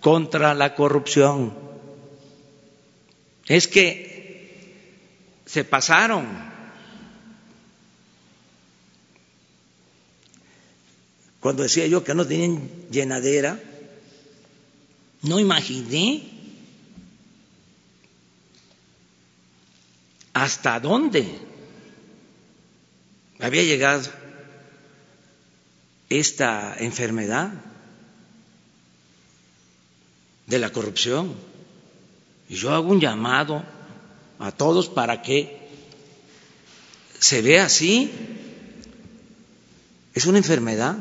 [0.01, 1.53] contra la corrupción.
[3.47, 4.75] Es que
[5.45, 6.27] se pasaron.
[11.39, 13.57] Cuando decía yo que no tenían llenadera,
[15.21, 16.34] no imaginé
[20.35, 21.25] hasta dónde
[23.39, 24.03] había llegado
[26.09, 27.53] esta enfermedad
[30.45, 31.33] de la corrupción.
[32.49, 33.63] Y yo hago un llamado
[34.37, 35.69] a todos para que
[37.17, 38.11] se vea así.
[40.13, 40.97] Es una enfermedad.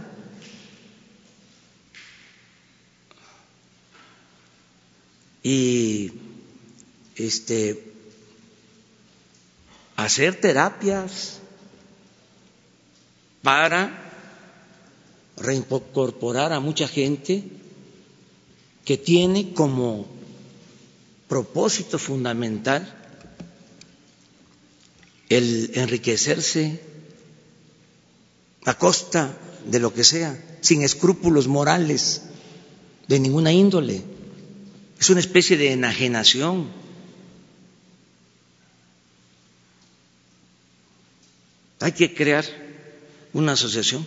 [5.42, 6.12] Y
[7.16, 7.93] este
[9.96, 11.38] hacer terapias
[13.42, 14.04] para
[15.36, 17.44] reincorporar a mucha gente
[18.84, 20.06] que tiene como
[21.28, 22.82] propósito fundamental
[25.28, 26.80] el enriquecerse
[28.64, 32.22] a costa de lo que sea, sin escrúpulos morales
[33.08, 34.02] de ninguna índole.
[34.98, 36.68] Es una especie de enajenación.
[41.84, 42.46] Hay que crear
[43.34, 44.06] una asociación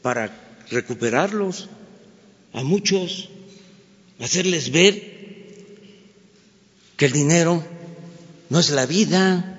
[0.00, 0.30] para
[0.70, 1.68] recuperarlos
[2.52, 3.28] a muchos,
[4.20, 5.64] hacerles ver
[6.96, 7.64] que el dinero
[8.50, 9.58] no es la vida,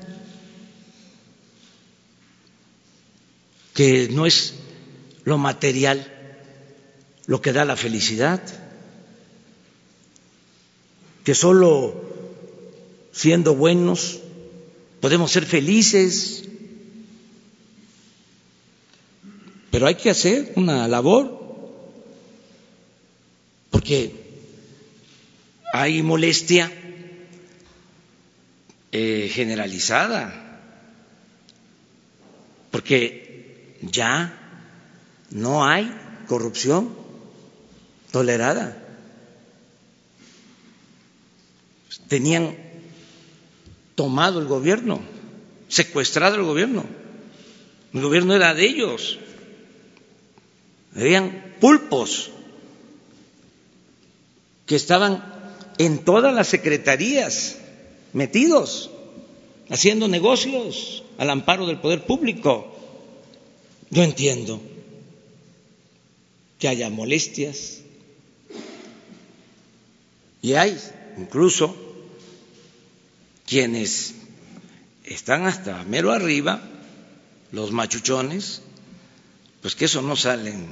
[3.73, 4.53] que no es
[5.25, 6.13] lo material
[7.25, 8.41] lo que da la felicidad,
[11.25, 12.05] que solo
[13.11, 14.21] siendo buenos
[15.01, 16.43] podemos ser felices,
[19.71, 21.37] pero hay que hacer una labor.
[23.69, 24.11] Porque
[25.73, 26.71] hay molestia
[28.91, 30.61] eh, generalizada,
[32.71, 34.65] porque ya
[35.29, 35.93] no hay
[36.27, 36.95] corrupción
[38.11, 38.83] tolerada.
[42.07, 42.66] Tenían
[43.97, 45.01] tomado el gobierno,
[45.67, 46.85] secuestrado el gobierno.
[47.95, 49.17] El gobierno era de ellos.
[50.95, 52.29] Habían pulpos
[54.67, 55.23] que estaban
[55.79, 57.57] en todas las secretarías
[58.13, 58.91] metidos,
[59.67, 62.77] haciendo negocios al amparo del poder público.
[63.89, 64.61] Yo entiendo
[66.59, 67.79] que haya molestias
[70.43, 70.79] y hay
[71.17, 71.86] incluso
[73.47, 74.13] quienes
[75.05, 76.61] están hasta mero arriba,
[77.51, 78.61] los machuchones,
[79.61, 80.67] pues que eso no salen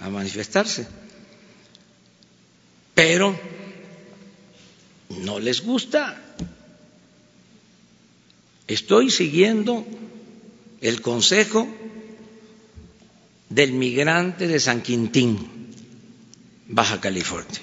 [0.00, 0.86] a manifestarse.
[2.94, 3.38] Pero
[5.24, 6.22] no les gusta.
[8.68, 9.84] Estoy siguiendo
[10.80, 11.66] el consejo
[13.48, 15.74] del migrante de San Quintín,
[16.68, 17.60] Baja California.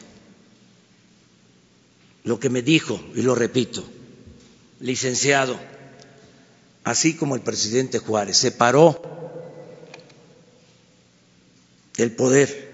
[2.25, 3.89] Lo que me dijo, y lo repito,
[4.79, 5.59] licenciado,
[6.83, 9.01] así como el presidente Juárez separó
[11.97, 12.67] el poder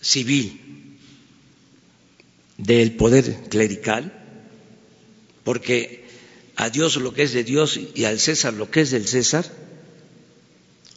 [0.00, 0.98] civil
[2.58, 4.12] del poder clerical,
[5.44, 6.08] porque
[6.56, 9.46] a Dios lo que es de Dios y al César lo que es del César,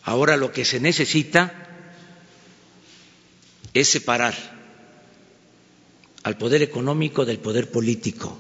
[0.04, 1.60] ahora lo que se necesita
[3.74, 4.36] es separar
[6.24, 8.38] al poder económico del poder político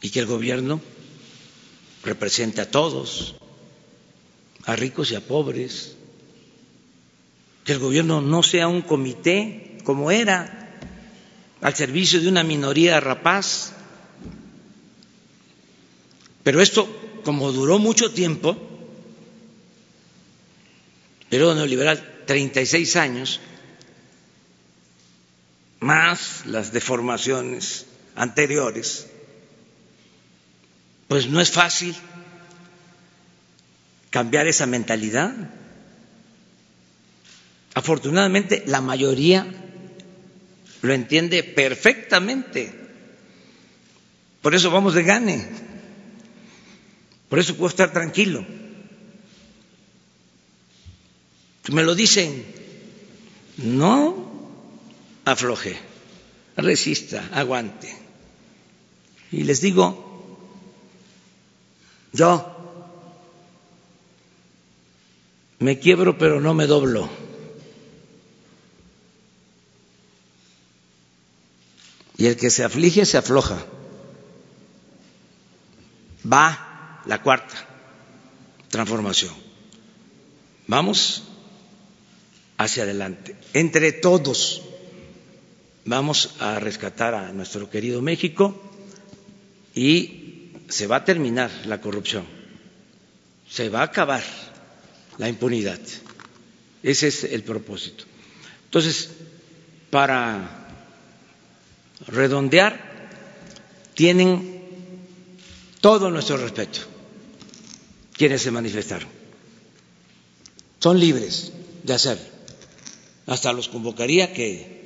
[0.00, 0.80] y que el gobierno
[2.04, 3.36] represente a todos,
[4.64, 5.96] a ricos y a pobres,
[7.64, 10.58] que el gobierno no sea un comité como era
[11.60, 13.72] al servicio de una minoría rapaz.
[16.42, 16.88] Pero esto,
[17.24, 18.56] como duró mucho tiempo,
[21.28, 23.40] periodo neoliberal, 36 años,
[25.80, 29.08] más las deformaciones anteriores,
[31.08, 31.96] pues no es fácil
[34.10, 35.34] cambiar esa mentalidad.
[37.74, 39.46] Afortunadamente, la mayoría
[40.82, 42.74] lo entiende perfectamente.
[44.42, 45.48] Por eso vamos de gane.
[47.28, 48.44] Por eso puedo estar tranquilo.
[51.70, 52.44] Me lo dicen,
[53.58, 54.28] no
[55.26, 55.76] afloje,
[56.56, 57.94] resista, aguante.
[59.30, 60.07] Y les digo,
[62.12, 62.58] yo
[65.58, 67.08] me quiebro pero no me doblo.
[72.16, 73.64] Y el que se aflige se afloja.
[76.30, 77.54] Va la cuarta
[78.68, 79.32] transformación.
[80.66, 81.22] Vamos
[82.58, 83.36] hacia adelante.
[83.54, 84.62] Entre todos
[85.84, 88.60] vamos a rescatar a nuestro querido México
[89.74, 90.37] y
[90.68, 92.26] se va a terminar la corrupción,
[93.48, 94.22] se va a acabar
[95.18, 95.80] la impunidad.
[96.82, 98.04] Ese es el propósito.
[98.66, 99.10] Entonces,
[99.90, 100.68] para
[102.06, 103.08] redondear,
[103.94, 104.62] tienen
[105.80, 106.80] todo nuestro respeto
[108.12, 109.08] quienes se manifestaron.
[110.80, 111.52] Son libres
[111.82, 112.24] de hacerlo.
[113.26, 114.78] Hasta los convocaría que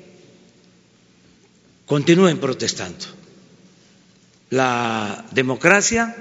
[1.87, 3.22] continúen protestando.
[4.53, 6.14] La democracia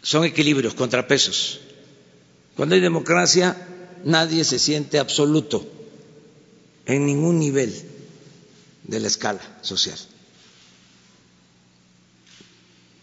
[0.00, 1.60] son equilibrios, contrapesos.
[2.54, 3.56] Cuando hay democracia,
[4.04, 5.68] nadie se siente absoluto
[6.86, 7.74] en ningún nivel
[8.84, 9.98] de la escala social.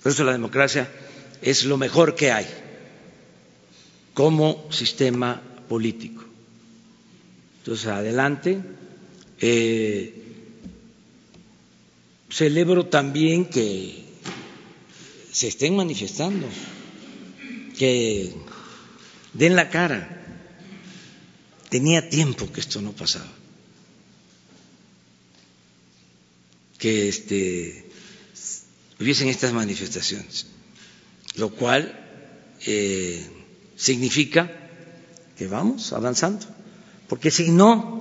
[0.02, 0.90] Por eso la democracia
[1.42, 2.48] es lo mejor que hay
[4.14, 6.24] como sistema político.
[7.60, 8.62] Entonces, adelante.
[9.42, 10.27] Eh,
[12.30, 14.06] celebro también que
[15.32, 16.48] se estén manifestando
[17.78, 18.34] que
[19.34, 20.14] den la cara.
[21.70, 23.32] Tenía tiempo que esto no pasaba.
[26.80, 27.86] Que este,
[29.00, 30.48] hubiesen estas manifestaciones,
[31.36, 31.94] lo cual
[32.66, 33.26] eh,
[33.76, 34.52] significa
[35.38, 36.46] que vamos avanzando,
[37.08, 37.98] porque si no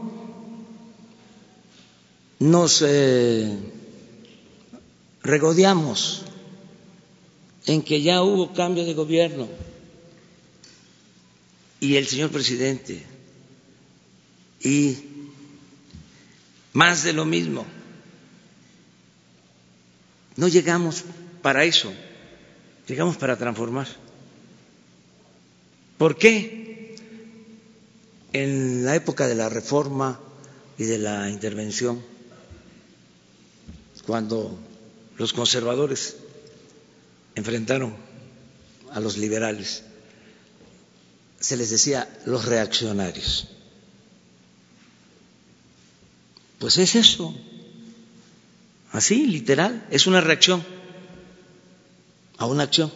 [2.39, 3.59] nos eh,
[5.27, 6.22] regodeamos
[7.66, 9.49] en que ya hubo cambio de gobierno
[11.81, 13.03] y el señor presidente
[14.62, 14.97] y
[16.72, 17.64] más de lo mismo.
[20.37, 21.05] No llegamos
[21.43, 21.93] para eso,
[22.87, 23.89] llegamos para transformar.
[25.99, 26.95] ¿Por qué?
[28.33, 30.20] En la época de la reforma
[30.77, 32.03] y de la intervención,
[34.07, 34.59] cuando
[35.19, 36.17] los conservadores
[37.35, 37.95] enfrentaron
[38.93, 39.83] a los liberales,
[41.41, 43.49] se les decía los reaccionarios.
[46.59, 47.35] Pues es eso,
[48.93, 50.64] así, literal, es una reacción
[52.39, 52.93] a una acción.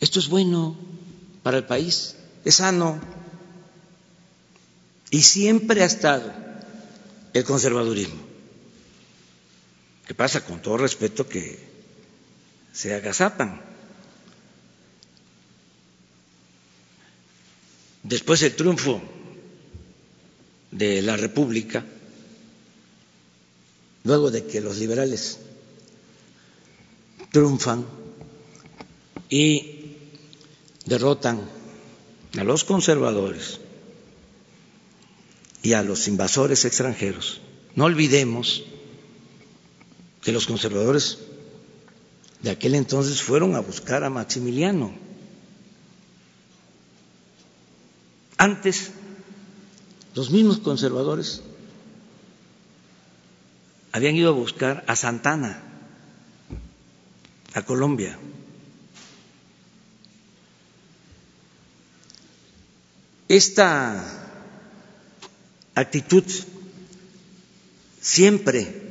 [0.00, 0.76] Esto es bueno
[1.42, 3.00] para el país, es sano.
[5.10, 6.32] Y siempre ha estado
[7.32, 8.25] el conservadurismo
[10.06, 11.58] que pasa con todo respeto que
[12.72, 13.60] se agazapan.
[18.02, 19.02] Después del triunfo
[20.70, 21.84] de la República,
[24.04, 25.40] luego de que los liberales
[27.32, 27.84] triunfan
[29.28, 29.96] y
[30.84, 31.40] derrotan
[32.38, 33.58] a los conservadores
[35.62, 37.40] y a los invasores extranjeros.
[37.74, 38.62] No olvidemos
[40.26, 41.18] que los conservadores
[42.42, 44.92] de aquel entonces fueron a buscar a Maximiliano.
[48.36, 48.90] Antes,
[50.16, 51.42] los mismos conservadores
[53.92, 55.62] habían ido a buscar a Santana,
[57.54, 58.18] a Colombia.
[63.28, 64.42] Esta
[65.76, 66.24] actitud
[68.00, 68.85] siempre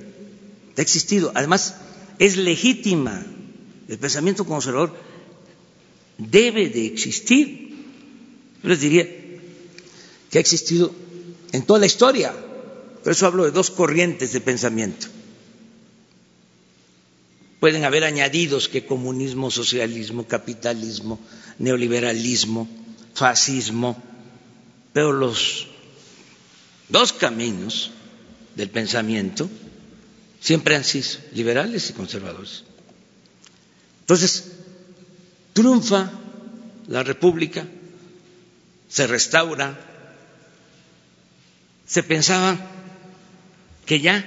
[0.82, 1.32] ha existido.
[1.36, 1.76] Además,
[2.20, 3.26] es legítima.
[3.88, 4.96] El pensamiento conservador
[6.18, 7.76] debe de existir.
[8.64, 9.06] Yo les diría
[10.30, 10.94] que ha existido
[11.52, 12.34] en toda la historia.
[13.04, 15.08] Por eso hablo de dos corrientes de pensamiento.
[17.60, 21.20] Pueden haber añadidos que comunismo, socialismo, capitalismo,
[21.60, 22.68] neoliberalismo,
[23.14, 24.02] fascismo,
[24.94, 25.68] pero los
[26.90, 27.92] dos caminos
[28.56, 29.50] del pensamiento
[30.46, 32.66] siempre han sido liberales y conservadores.
[34.02, 34.52] Entonces,
[35.54, 36.12] triunfa
[36.88, 37.66] la República,
[38.88, 39.76] se restaura,
[41.88, 42.60] se pensaba
[43.88, 44.24] que ya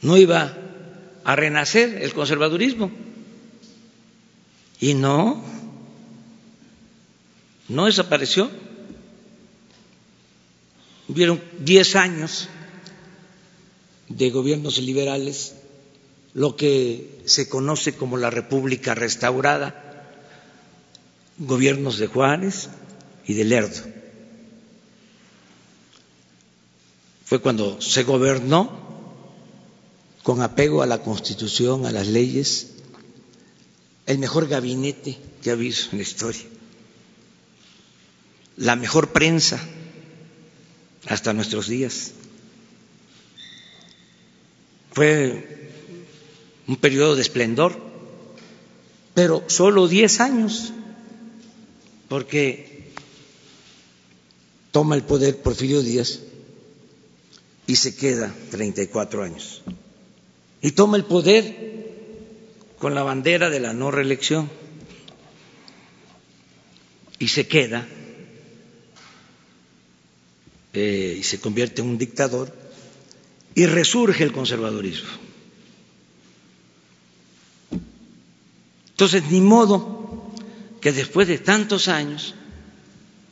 [0.00, 0.56] no iba
[1.22, 2.90] a renacer el conservadurismo.
[4.80, 5.44] Y no,
[7.68, 8.50] no desapareció.
[11.08, 12.48] Hubieron diez años
[14.10, 15.54] de gobiernos liberales,
[16.34, 19.86] lo que se conoce como la República Restaurada,
[21.38, 22.68] gobiernos de Juárez
[23.26, 23.82] y de Lerdo.
[27.24, 28.70] Fue cuando se gobernó
[30.24, 32.72] con apego a la Constitución, a las leyes,
[34.06, 36.42] el mejor gabinete que ha habido en la historia,
[38.56, 39.60] la mejor prensa
[41.06, 42.12] hasta nuestros días.
[44.92, 45.70] Fue
[46.66, 47.76] un periodo de esplendor,
[49.14, 50.72] pero solo diez años,
[52.08, 52.92] porque
[54.70, 56.20] toma el poder Porfirio Díaz
[57.66, 59.62] y se queda 34 años.
[60.62, 61.70] Y toma el poder
[62.78, 64.50] con la bandera de la no reelección
[67.18, 67.86] y se queda
[70.72, 72.59] eh, y se convierte en un dictador
[73.54, 75.08] y resurge el conservadurismo.
[78.90, 80.30] Entonces, ni modo
[80.80, 82.34] que después de tantos años,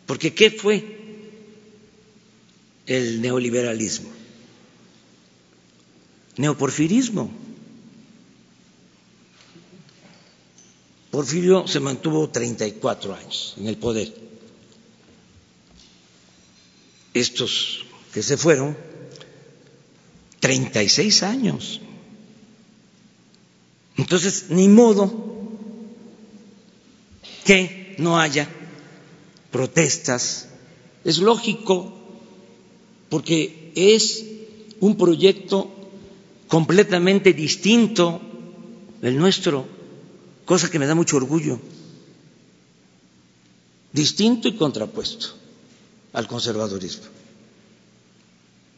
[0.07, 0.99] porque ¿qué fue
[2.87, 4.09] el neoliberalismo?
[6.37, 7.31] Neoporfirismo.
[11.11, 14.15] Porfirio se mantuvo 34 años en el poder.
[17.13, 18.77] Estos que se fueron
[20.41, 21.81] 36 años.
[23.97, 25.29] Entonces, ni modo
[27.45, 28.49] que no haya
[29.51, 30.49] protestas.
[31.05, 31.93] Es lógico,
[33.09, 34.25] porque es
[34.81, 35.71] un proyecto
[36.47, 38.21] completamente distinto
[39.01, 39.67] del nuestro,
[40.45, 41.59] cosa que me da mucho orgullo,
[43.93, 45.29] distinto y contrapuesto
[46.13, 47.07] al conservadurismo.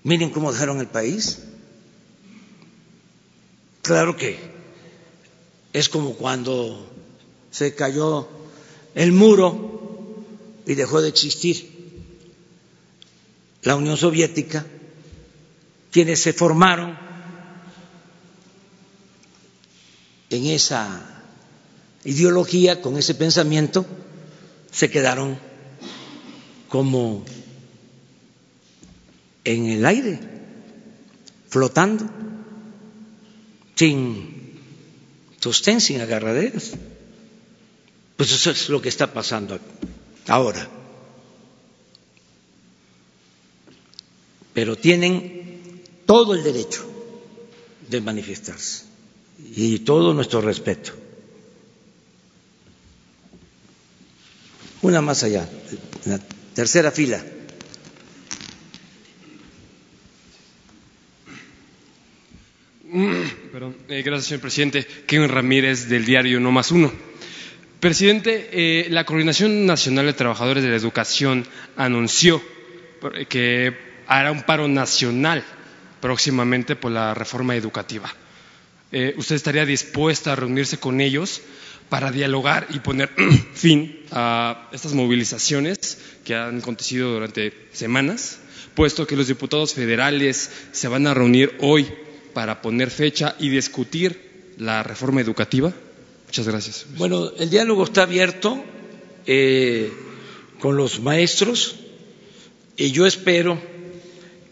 [0.05, 1.41] Miren cómo dejaron el país.
[3.83, 4.39] Claro que
[5.73, 6.87] es como cuando
[7.51, 8.29] se cayó
[8.95, 10.25] el muro
[10.67, 11.69] y dejó de existir.
[13.63, 14.65] La Unión Soviética,
[15.91, 16.97] quienes se formaron
[20.31, 21.25] en esa
[22.05, 23.85] ideología, con ese pensamiento,
[24.71, 25.39] se quedaron
[26.69, 27.25] como
[29.45, 30.21] en el aire,
[31.49, 32.09] flotando,
[33.81, 34.61] sin
[35.41, 36.77] sostén, sin agarraderas.
[38.17, 39.59] Pues eso es lo que está pasando
[40.29, 40.69] ahora.
[44.53, 46.85] Pero tienen todo el derecho
[47.89, 48.85] de manifestarse
[49.57, 50.93] y todo nuestro respeto.
[54.83, 55.49] Una más allá,
[56.05, 56.19] la
[56.55, 57.25] tercera fila.
[63.53, 63.77] Perdón.
[63.89, 64.85] Eh, gracias, señor presidente.
[65.07, 66.93] Kevin Ramírez, del diario No Más Uno.
[67.79, 72.43] Presidente, eh, la Coordinación Nacional de Trabajadores de la Educación anunció
[73.29, 73.75] que
[74.07, 75.45] hará un paro nacional
[76.01, 78.13] próximamente por la reforma educativa.
[78.91, 81.43] Eh, ¿Usted estaría dispuesta a reunirse con ellos
[81.89, 83.11] para dialogar y poner
[83.55, 88.41] fin a estas movilizaciones que han acontecido durante semanas,
[88.75, 91.87] puesto que los diputados federales se van a reunir hoy
[92.33, 95.73] para poner fecha y discutir la reforma educativa?
[96.27, 96.87] Muchas gracias.
[96.97, 98.63] Bueno, el diálogo está abierto
[99.27, 99.93] eh,
[100.61, 101.77] con los maestros
[102.77, 103.61] y yo espero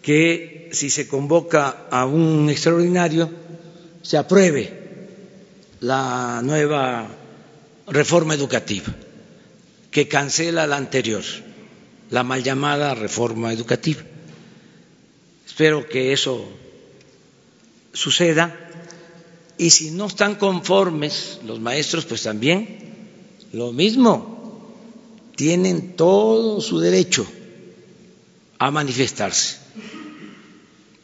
[0.03, 3.31] que si se convoca a un extraordinario
[4.03, 4.72] se apruebe
[5.81, 7.09] la nueva
[7.87, 8.93] reforma educativa
[9.91, 11.22] que cancela la anterior,
[12.11, 14.03] la mal llamada reforma educativa.
[15.47, 16.49] Espero que eso
[17.99, 18.57] suceda.
[19.59, 22.78] Y si no están conformes los maestros, pues también
[23.53, 24.72] lo mismo,
[25.34, 27.26] tienen todo su derecho
[28.59, 29.57] a manifestarse,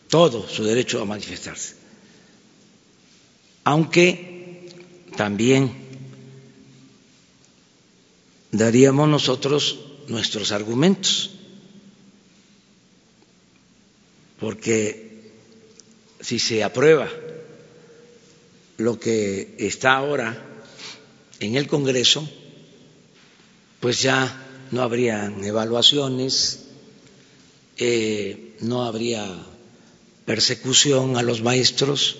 [0.08, 1.74] todo su derecho a manifestarse.
[3.64, 4.68] Aunque
[5.16, 5.72] también
[8.52, 11.30] daríamos nosotros nuestros argumentos,
[14.38, 15.03] porque
[16.24, 17.08] si se aprueba
[18.78, 20.42] lo que está ahora
[21.38, 22.26] en el Congreso,
[23.80, 26.64] pues ya no habrían evaluaciones,
[27.76, 29.26] eh, no habría
[30.24, 32.16] persecución a los maestros,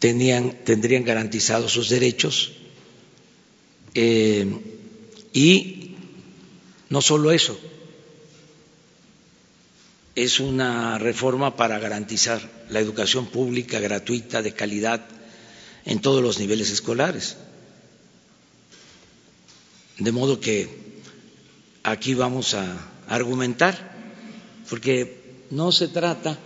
[0.00, 2.52] tendrían garantizados sus derechos
[3.94, 4.46] eh,
[5.32, 5.94] y
[6.90, 7.58] no solo eso,
[10.16, 12.40] es una reforma para garantizar
[12.70, 15.04] la educación pública gratuita de calidad
[15.84, 17.36] en todos los niveles escolares.
[19.98, 20.70] De modo que
[21.82, 22.64] aquí vamos a
[23.08, 23.94] argumentar,
[24.70, 26.38] porque no se trata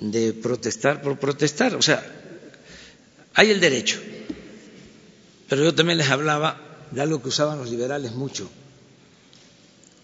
[0.00, 2.02] de protestar por protestar, o sea,
[3.34, 4.00] hay el derecho,
[5.50, 8.50] pero yo también les hablaba de algo que usaban los liberales mucho,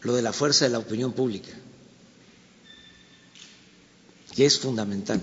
[0.02, 1.50] lo de la fuerza de la opinión pública
[4.36, 5.20] que es fundamental.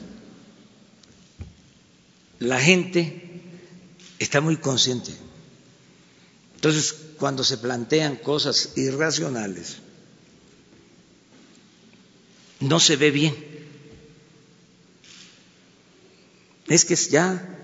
[2.40, 3.42] La gente
[4.18, 5.12] está muy consciente.
[6.56, 9.78] Entonces, cuando se plantean cosas irracionales,
[12.60, 13.36] no se ve bien.
[16.68, 17.60] Es que ya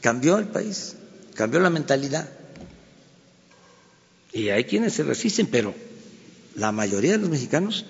[0.00, 0.96] cambió el país,
[1.34, 2.28] cambió la mentalidad.
[4.32, 5.74] Y hay quienes se resisten, pero
[6.56, 7.84] la mayoría de los mexicanos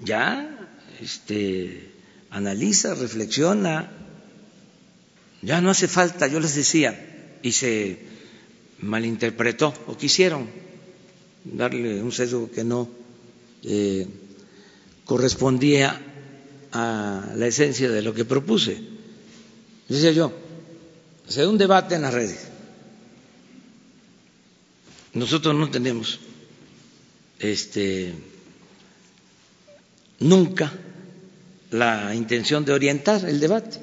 [0.00, 0.52] ya
[1.00, 1.95] este,
[2.36, 3.90] analiza, reflexiona.
[5.40, 7.98] Ya no hace falta, yo les decía, y se
[8.80, 10.48] malinterpretó, o quisieron
[11.44, 12.90] darle un sesgo que no
[13.62, 14.06] eh,
[15.06, 15.98] correspondía
[16.72, 18.82] a la esencia de lo que propuse.
[19.88, 20.32] Decía yo,
[21.26, 22.48] se da un debate en las redes.
[25.14, 26.20] Nosotros no tenemos
[27.38, 28.12] este
[30.20, 30.72] nunca
[31.70, 33.78] la intención de orientar el debate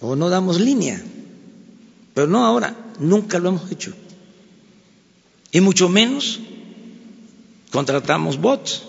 [0.00, 1.00] o no damos línea,
[2.12, 3.94] pero no ahora, nunca lo hemos hecho.
[5.52, 6.40] Y mucho menos
[7.70, 8.82] contratamos bots.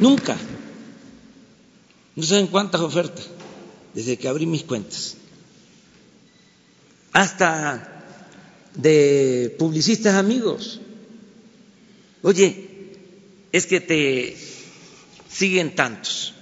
[0.00, 0.36] Nunca.
[2.16, 3.28] No saben cuántas ofertas
[3.94, 5.16] desde que abrí mis cuentas.
[7.12, 8.04] Hasta
[8.74, 10.80] de publicistas amigos.
[12.22, 12.68] Oye,
[13.52, 14.36] es que te
[15.32, 16.34] siguen tantos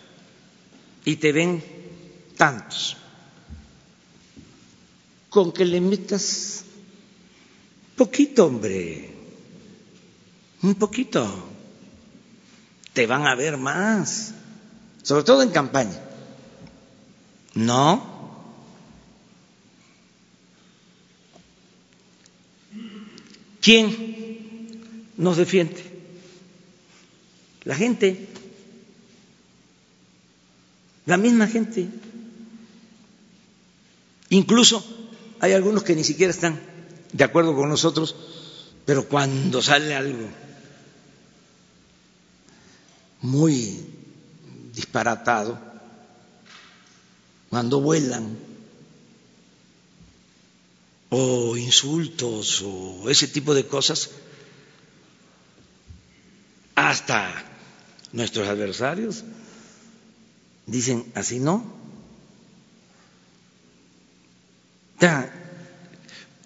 [1.04, 1.62] y te ven
[2.36, 2.96] tantos.
[5.28, 6.64] Con que le metas
[7.96, 9.10] poquito, hombre,
[10.62, 11.50] un poquito,
[12.94, 14.32] te van a ver más,
[15.02, 16.00] sobre todo en campaña.
[17.54, 18.18] No.
[23.60, 25.84] ¿Quién nos defiende?
[27.64, 28.28] La gente
[31.10, 31.88] la misma gente.
[34.28, 34.84] Incluso
[35.40, 36.60] hay algunos que ni siquiera están
[37.12, 38.14] de acuerdo con nosotros,
[38.86, 40.28] pero cuando sale algo
[43.22, 43.84] muy
[44.72, 45.58] disparatado,
[47.48, 48.38] cuando vuelan,
[51.08, 54.10] o insultos, o ese tipo de cosas,
[56.76, 57.34] hasta
[58.12, 59.24] nuestros adversarios
[60.70, 61.80] dicen así no.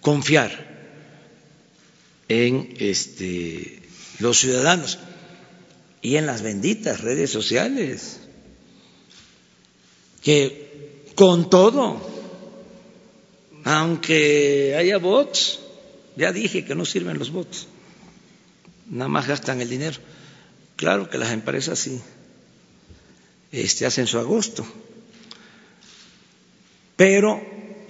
[0.05, 0.53] confiar
[2.29, 3.83] en este,
[4.19, 4.99] los ciudadanos
[6.03, 8.21] y en las benditas redes sociales,
[10.23, 12.01] que con todo,
[13.65, 15.61] aunque haya bots,
[16.17, 17.67] ya dije que no sirven los bots,
[18.91, 19.99] nada más gastan el dinero.
[20.77, 22.01] Claro que las empresas sí
[23.55, 24.67] este, hacen su agosto,
[26.97, 27.41] pero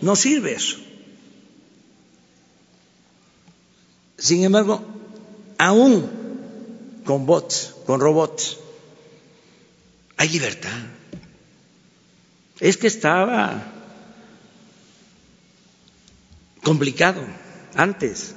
[0.03, 0.77] no sirve eso.
[4.19, 4.85] Sin embargo,
[5.59, 6.11] aún
[7.05, 8.59] con bots, con robots,
[10.17, 10.79] hay libertad.
[12.61, 13.73] Es que estaba
[16.63, 17.27] complicado
[17.75, 18.35] antes.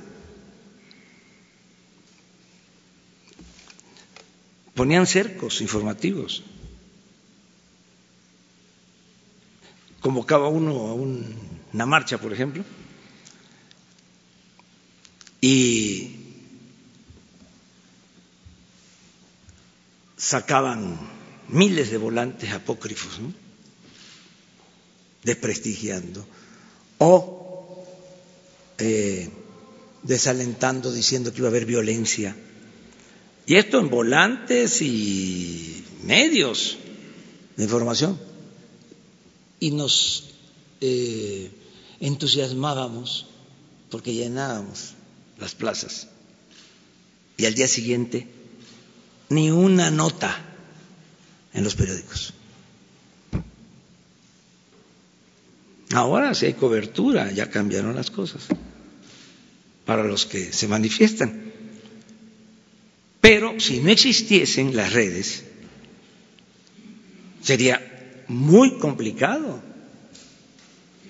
[4.73, 6.43] Ponían cercos informativos.
[10.01, 12.63] Convocaba uno a una marcha, por ejemplo,
[15.41, 16.15] y
[20.17, 20.99] sacaban
[21.47, 23.19] miles de volantes apócrifos,
[25.23, 26.25] desprestigiando
[26.97, 27.85] o
[28.77, 29.29] eh,
[30.03, 32.35] desalentando, diciendo que iba a haber violencia.
[33.45, 36.77] Y esto en volantes y medios
[37.55, 38.19] de información.
[39.59, 40.25] Y nos
[40.81, 41.51] eh,
[41.99, 43.27] entusiasmábamos
[43.89, 44.93] porque llenábamos
[45.39, 46.07] las plazas.
[47.37, 48.27] Y al día siguiente,
[49.29, 50.35] ni una nota
[51.53, 52.33] en los periódicos.
[55.93, 58.47] Ahora sí hay cobertura, ya cambiaron las cosas
[59.85, 61.53] para los que se manifiestan.
[63.21, 65.43] Pero si no existiesen las redes,
[67.41, 67.96] sería
[68.27, 69.61] muy complicado.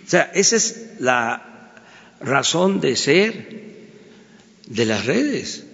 [0.06, 1.74] O sea, esa es la
[2.20, 3.68] razón de ser
[4.68, 5.66] de las redes,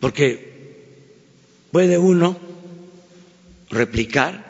[0.00, 0.50] porque
[1.70, 2.38] puede uno
[3.70, 4.44] replicar,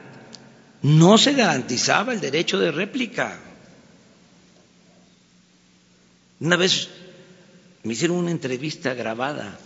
[0.83, 3.39] no se garantizaba el derecho de réplica.
[6.41, 6.89] Una vez
[7.83, 9.59] me hicieron una entrevista grabada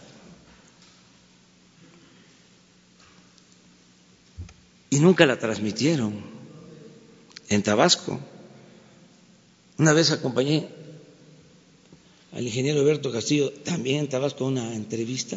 [4.95, 6.15] y nunca la transmitieron
[7.49, 8.21] en Tabasco.
[9.77, 10.69] Una vez acompañé
[12.31, 15.37] al ingeniero Alberto Castillo, también en Tabasco, una entrevista,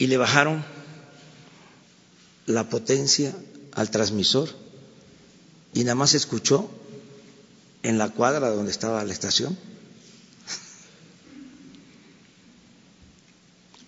[0.00, 0.64] y le bajaron
[2.46, 3.32] la potencia
[3.70, 4.48] al transmisor
[5.72, 6.68] y nada más se escuchó
[7.84, 9.56] en la cuadra donde estaba la estación.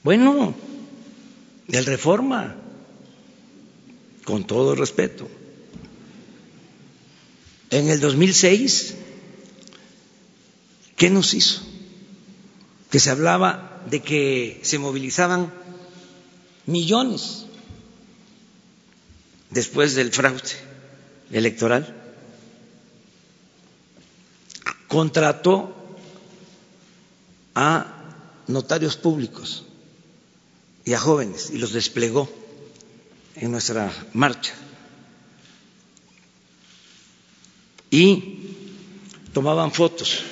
[0.04, 0.54] Bueno,
[1.66, 2.67] del Reforma,
[4.28, 5.26] con todo respeto.
[7.70, 8.94] En el 2006,
[10.96, 11.62] ¿qué nos hizo?
[12.90, 15.50] Que se hablaba de que se movilizaban
[16.66, 17.46] millones
[19.48, 20.42] después del fraude
[21.32, 21.96] electoral.
[24.88, 25.74] Contrató
[27.54, 29.64] a notarios públicos
[30.84, 32.30] y a jóvenes y los desplegó
[33.40, 34.54] en nuestra marcha.
[37.90, 38.54] Y
[39.32, 40.22] tomaban fotos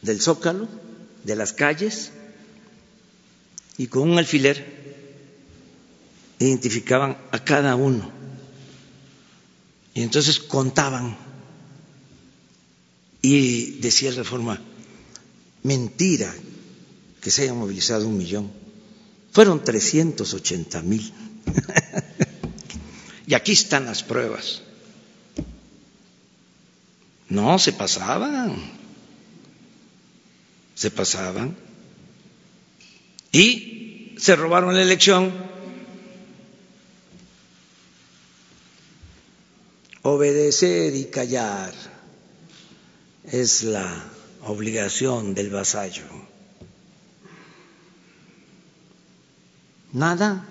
[0.00, 0.68] del zócalo,
[1.24, 2.12] de las calles,
[3.78, 4.82] y con un alfiler
[6.38, 8.10] identificaban a cada uno.
[9.94, 11.16] Y entonces contaban.
[13.20, 14.60] Y decía el reforma,
[15.62, 16.34] mentira
[17.20, 18.61] que se hayan movilizado un millón.
[19.32, 21.12] Fueron 380 mil.
[23.26, 24.62] y aquí están las pruebas.
[27.28, 28.56] No, se pasaban.
[30.74, 31.56] Se pasaban.
[33.32, 35.32] Y se robaron la elección
[40.04, 41.72] Obedecer y callar
[43.22, 44.04] es la
[44.42, 46.02] obligación del vasallo.
[49.92, 50.46] Nada.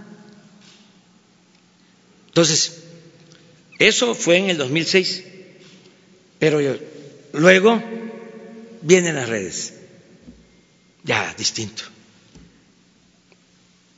[2.28, 2.82] Entonces,
[3.80, 5.24] eso fue en el 2006,
[6.40, 6.60] pero
[7.34, 7.82] luego
[8.84, 9.74] vienen las redes,
[11.04, 11.84] ya distinto.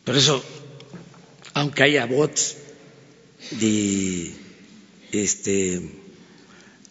[0.06, 0.44] Por eso,
[1.54, 2.58] aunque haya bots
[3.52, 4.34] de
[5.12, 5.82] este,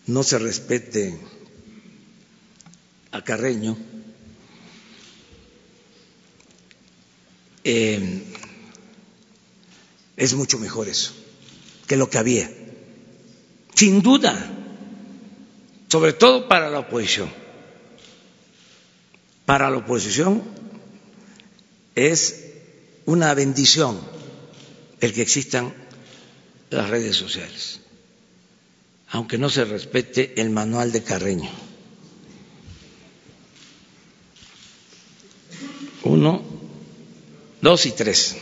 [0.07, 1.18] no se respete
[3.11, 3.76] a Carreño,
[7.64, 8.32] eh,
[10.22, 11.12] es mucho mejor eso
[11.88, 12.48] que lo que había.
[13.74, 14.32] Sin duda,
[15.88, 17.28] sobre todo para la oposición.
[19.44, 20.42] Para la oposición
[21.96, 22.52] es
[23.04, 24.00] una bendición
[25.00, 25.74] el que existan
[26.70, 27.80] las redes sociales,
[29.08, 31.50] aunque no se respete el manual de Carreño.
[36.04, 36.42] Uno,
[37.60, 38.36] dos y tres.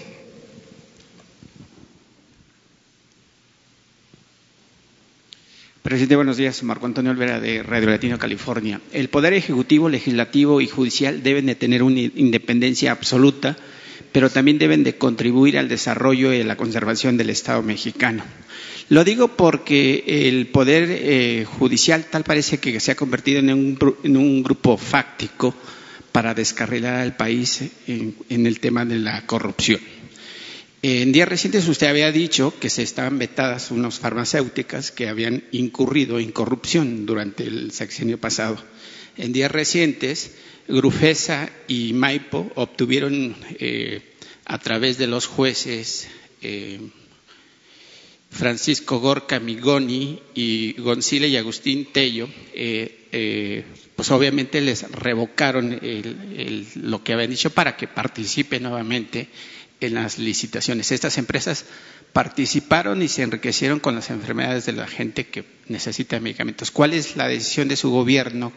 [5.90, 6.62] Presidente, buenos días.
[6.62, 8.80] Marco Antonio Olvera de Radio Latino, California.
[8.92, 13.56] El Poder Ejecutivo, Legislativo y Judicial deben de tener una independencia absoluta,
[14.12, 18.22] pero también deben de contribuir al desarrollo y a la conservación del Estado mexicano.
[18.88, 23.96] Lo digo porque el Poder eh, Judicial tal parece que se ha convertido en un,
[24.04, 25.56] en un grupo fáctico
[26.12, 29.80] para descarrilar al país en, en el tema de la corrupción.
[30.82, 36.18] En días recientes usted había dicho que se estaban vetadas unas farmacéuticas que habían incurrido
[36.18, 38.56] en corrupción durante el sexenio pasado.
[39.18, 40.32] En días recientes,
[40.68, 44.00] Grufesa y Maipo obtuvieron eh,
[44.46, 46.08] a través de los jueces
[46.40, 46.80] eh,
[48.30, 53.64] Francisco Gorka Migoni y Gonzile y Agustín Tello, eh,
[53.94, 55.78] pues obviamente les revocaron
[56.76, 59.28] lo que habían dicho para que participe nuevamente
[59.80, 60.92] en las licitaciones.
[60.92, 61.64] Estas empresas
[62.12, 66.70] participaron y se enriquecieron con las enfermedades de la gente que necesita medicamentos.
[66.70, 68.52] ¿Cuál es la decisión de su gobierno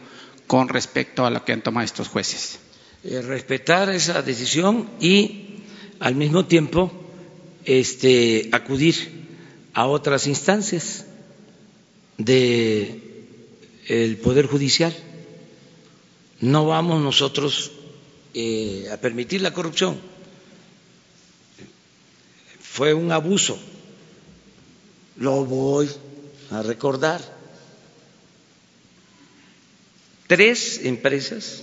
[0.46, 2.58] con respecto a lo que han tomado estos jueces?
[3.04, 5.60] Eh, respetar esa decisión y
[6.00, 6.92] al mismo tiempo
[7.64, 9.24] este, acudir
[9.72, 11.06] a otras instancias
[12.18, 13.00] del
[13.88, 14.94] el Poder Judicial.
[16.40, 17.72] No vamos nosotros
[18.34, 20.13] eh, a permitir la corrupción
[22.74, 23.56] fue un abuso.
[25.16, 25.88] Lo voy
[26.50, 27.22] a recordar.
[30.26, 31.62] Tres empresas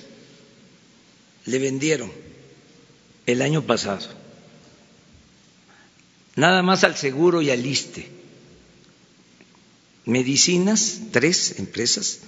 [1.46, 2.10] le vendieron
[3.26, 4.08] el año pasado,
[6.38, 8.08] nada más al seguro y al ISTE,
[10.06, 12.20] medicinas, tres empresas,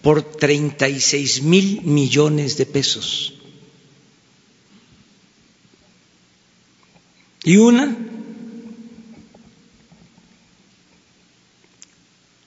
[0.00, 3.33] por 36 mil millones de pesos.
[7.44, 7.94] Y una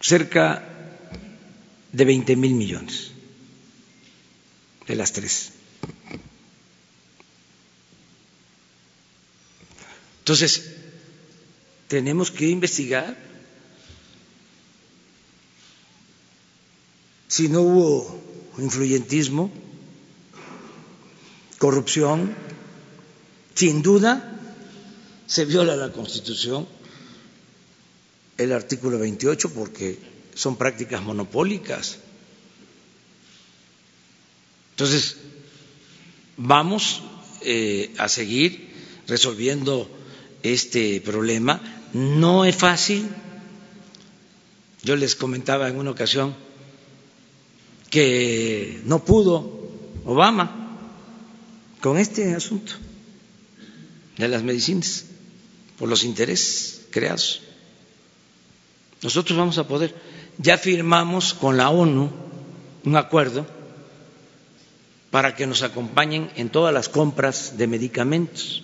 [0.01, 0.63] cerca
[1.91, 3.11] de 20 mil millones
[4.87, 5.51] de las tres.
[10.19, 10.71] Entonces,
[11.87, 13.15] tenemos que investigar
[17.27, 18.19] si no hubo
[18.57, 19.51] influyentismo,
[21.59, 22.35] corrupción,
[23.53, 24.36] sin duda
[25.27, 26.65] se viola la Constitución,
[28.37, 29.99] el artículo 28, porque
[30.33, 31.97] son prácticas monopólicas.
[34.71, 35.17] Entonces,
[36.37, 37.01] vamos
[37.41, 38.69] eh, a seguir
[39.07, 39.89] resolviendo
[40.43, 41.61] este problema.
[41.93, 43.07] No es fácil.
[44.83, 46.35] Yo les comentaba en una ocasión
[47.89, 49.57] que no pudo
[50.05, 50.77] Obama
[51.81, 52.73] con este asunto
[54.17, 55.06] de las medicinas
[55.77, 57.41] por los intereses creados.
[59.01, 59.93] Nosotros vamos a poder.
[60.37, 62.09] Ya firmamos con la ONU
[62.83, 63.45] un acuerdo
[65.11, 68.63] para que nos acompañen en todas las compras de medicamentos.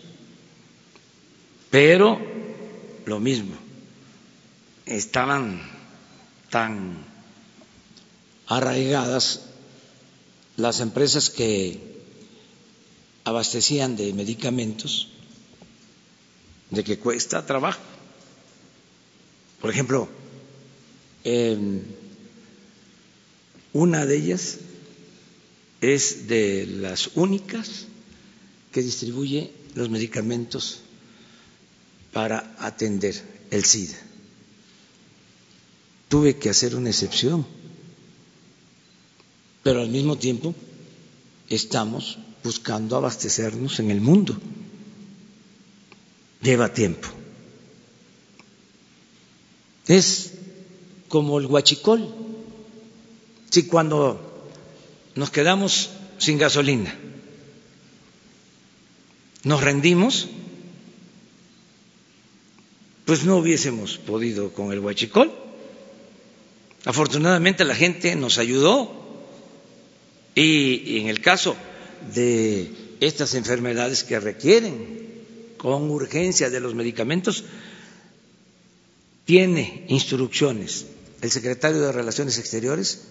[1.69, 2.19] Pero
[3.05, 3.55] lo mismo,
[4.85, 5.61] estaban
[6.49, 6.97] tan
[8.47, 9.45] arraigadas
[10.57, 11.79] las empresas que
[13.23, 15.12] abastecían de medicamentos
[16.73, 17.79] de que cuesta trabajo.
[19.61, 20.09] Por ejemplo,
[21.23, 21.57] eh,
[23.71, 24.57] una de ellas
[25.81, 27.85] es de las únicas
[28.71, 30.81] que distribuye los medicamentos
[32.11, 33.21] para atender
[33.51, 33.97] el SIDA.
[36.09, 37.45] Tuve que hacer una excepción,
[39.63, 40.53] pero al mismo tiempo
[41.49, 44.39] estamos buscando abastecernos en el mundo
[46.43, 47.07] lleva tiempo.
[49.87, 50.33] Es
[51.07, 52.13] como el huachicol.
[53.49, 54.51] Si cuando
[55.15, 56.93] nos quedamos sin gasolina,
[59.43, 60.27] nos rendimos,
[63.05, 65.31] pues no hubiésemos podido con el huachicol.
[66.85, 69.01] Afortunadamente la gente nos ayudó
[70.35, 71.55] y en el caso
[72.13, 75.02] de estas enfermedades que requieren
[75.63, 77.45] con urgencia de los medicamentos,
[79.25, 80.85] tiene instrucciones
[81.21, 83.03] el secretario de Relaciones Exteriores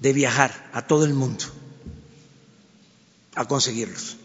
[0.00, 1.44] de viajar a todo el mundo
[3.34, 4.16] a conseguirlos.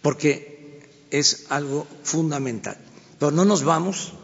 [0.00, 2.78] Porque es algo fundamental.
[3.18, 4.14] Pero no nos vamos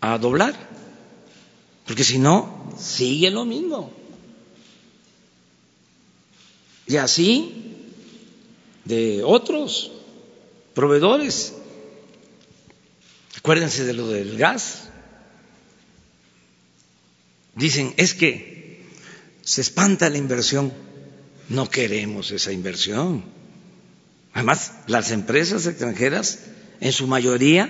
[0.00, 0.54] a doblar,
[1.88, 3.97] porque si no, sigue lo mismo.
[6.88, 7.54] Y así
[8.84, 9.92] de otros
[10.74, 11.54] proveedores.
[13.36, 14.88] Acuérdense de lo del gas.
[17.54, 18.82] Dicen, es que
[19.42, 20.72] se espanta la inversión.
[21.48, 23.24] No queremos esa inversión.
[24.32, 26.40] Además, las empresas extranjeras,
[26.80, 27.68] en su mayoría,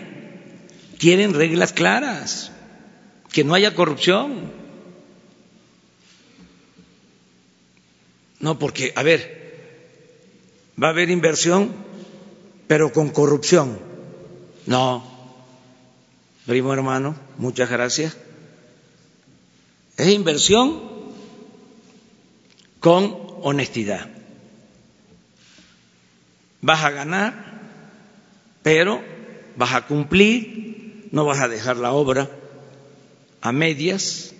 [0.98, 2.50] quieren reglas claras,
[3.32, 4.52] que no haya corrupción.
[8.40, 9.38] No, porque, a ver,
[10.80, 11.72] va a haber inversión,
[12.66, 13.78] pero con corrupción.
[14.66, 15.02] No,
[16.46, 18.16] primo hermano, muchas gracias.
[19.96, 20.80] Es inversión
[22.80, 24.08] con honestidad.
[26.60, 27.60] Vas a ganar,
[28.62, 29.02] pero
[29.56, 32.30] vas a cumplir, no vas a dejar la obra
[33.40, 34.34] a medias,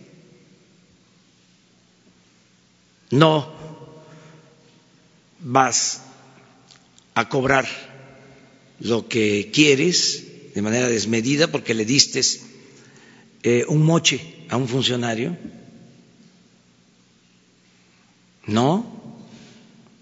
[3.11, 3.59] no
[5.41, 6.03] vas
[7.15, 7.67] a cobrar
[8.81, 12.21] lo que quieres de manera desmedida porque le diste
[13.43, 15.37] eh, un moche a un funcionario.
[18.47, 18.87] No.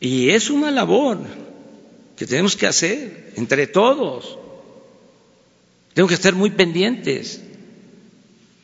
[0.01, 1.19] Y es una labor
[2.17, 4.39] que tenemos que hacer entre todos.
[5.95, 7.41] Tengo que estar muy pendientes,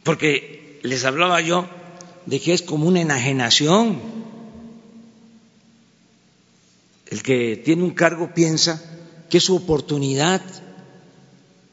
[0.03, 1.66] porque les hablaba yo
[2.27, 4.22] de que es como una enajenación.
[7.13, 8.83] El que tiene un cargo piensa
[9.29, 10.41] que es su oportunidad.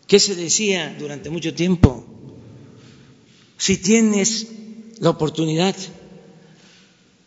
[0.06, 2.04] ¿Qué se decía durante mucho tiempo?
[3.58, 4.50] Si tienes
[5.00, 5.78] la oportunidad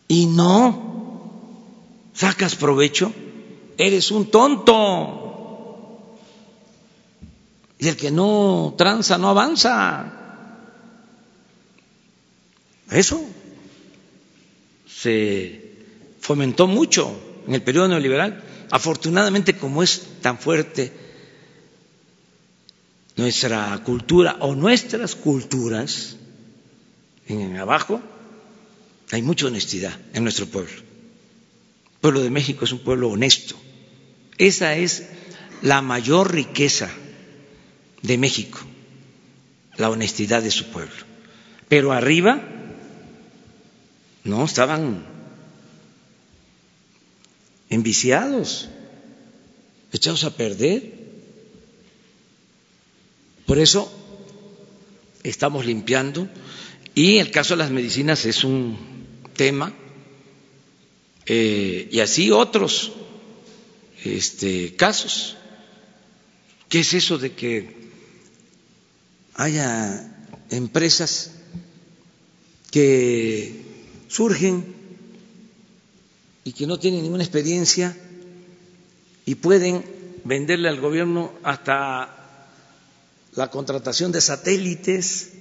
[0.08, 3.14] y no sacas provecho,
[3.78, 6.18] eres un tonto.
[7.78, 10.58] Y el que no tranza no avanza.
[12.90, 13.24] Eso
[14.86, 15.76] se
[16.20, 18.42] fomentó mucho en el periodo neoliberal.
[18.70, 20.92] Afortunadamente, como es tan fuerte
[23.16, 26.16] nuestra cultura o nuestras culturas
[27.26, 28.00] en abajo,
[29.10, 30.72] hay mucha honestidad en nuestro pueblo.
[30.72, 33.54] El pueblo de México es un pueblo honesto.
[34.38, 35.08] Esa es
[35.60, 36.90] la mayor riqueza
[38.00, 38.58] de México,
[39.76, 40.92] la honestidad de su pueblo.
[41.68, 42.42] Pero arriba,
[44.24, 45.11] no, estaban
[47.72, 48.68] enviciados,
[49.92, 50.92] echados a perder.
[53.46, 53.90] Por eso
[55.22, 56.28] estamos limpiando
[56.94, 58.76] y el caso de las medicinas es un
[59.34, 59.74] tema
[61.24, 62.92] eh, y así otros
[64.04, 65.36] este, casos.
[66.68, 67.74] ¿Qué es eso de que
[69.34, 71.32] haya empresas
[72.70, 73.62] que
[74.08, 74.81] surgen
[76.44, 77.96] y que no tienen ninguna experiencia
[79.24, 79.84] y pueden
[80.24, 82.16] venderle al gobierno hasta
[83.34, 85.32] la contratación de satélites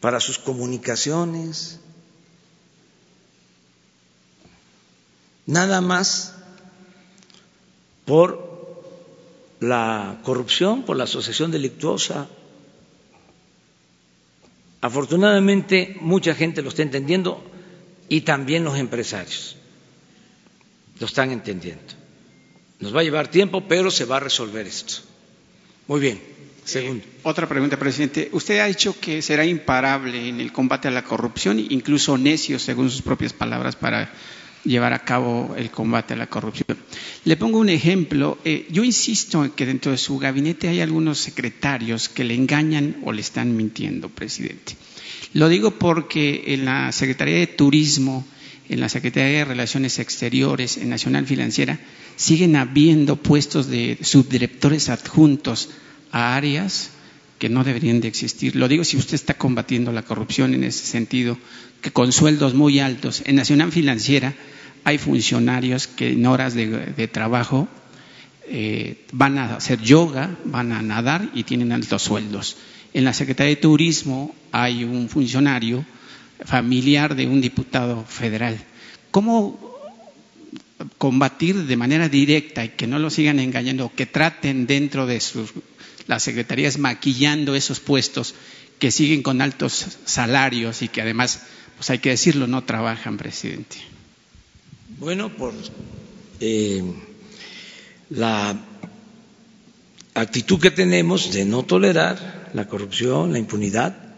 [0.00, 1.80] para sus comunicaciones,
[5.46, 6.34] nada más
[8.04, 8.50] por
[9.60, 12.28] la corrupción, por la asociación delictuosa.
[14.80, 17.44] Afortunadamente mucha gente lo está entendiendo
[18.08, 19.59] y también los empresarios
[21.00, 21.94] lo están entendiendo.
[22.78, 25.02] Nos va a llevar tiempo, pero se va a resolver esto.
[25.88, 26.20] Muy bien.
[26.64, 27.02] Segundo.
[27.04, 28.28] Eh, otra pregunta, presidente.
[28.32, 32.90] Usted ha dicho que será imparable en el combate a la corrupción, incluso necio, según
[32.90, 34.12] sus propias palabras, para
[34.64, 36.78] llevar a cabo el combate a la corrupción.
[37.24, 38.38] Le pongo un ejemplo.
[38.44, 42.98] Eh, yo insisto en que dentro de su gabinete hay algunos secretarios que le engañan
[43.04, 44.76] o le están mintiendo, presidente.
[45.32, 48.26] Lo digo porque en la Secretaría de Turismo,
[48.70, 51.80] en la Secretaría de Relaciones Exteriores, en Nacional Financiera,
[52.14, 55.70] siguen habiendo puestos de subdirectores adjuntos
[56.12, 56.90] a áreas
[57.40, 58.54] que no deberían de existir.
[58.54, 61.36] Lo digo si usted está combatiendo la corrupción en ese sentido,
[61.82, 63.22] que con sueldos muy altos.
[63.26, 64.34] En Nacional Financiera
[64.84, 67.66] hay funcionarios que en horas de, trabajo
[68.46, 72.56] eh, van a hacer yoga, van a nadar y tienen altos sueldos.
[72.94, 75.84] En la Secretaría de Turismo hay un funcionario
[76.44, 78.58] familiar de un diputado federal.
[79.10, 79.70] ¿Cómo
[80.98, 85.52] combatir de manera directa y que no lo sigan engañando, que traten dentro de sus
[86.06, 88.34] las secretarías maquillando esos puestos
[88.80, 91.42] que siguen con altos salarios y que además,
[91.76, 93.76] pues hay que decirlo, no trabajan, presidente.
[94.98, 95.54] Bueno, por
[96.40, 96.82] eh,
[98.08, 98.58] la
[100.14, 104.09] actitud que tenemos de no tolerar la corrupción, la impunidad,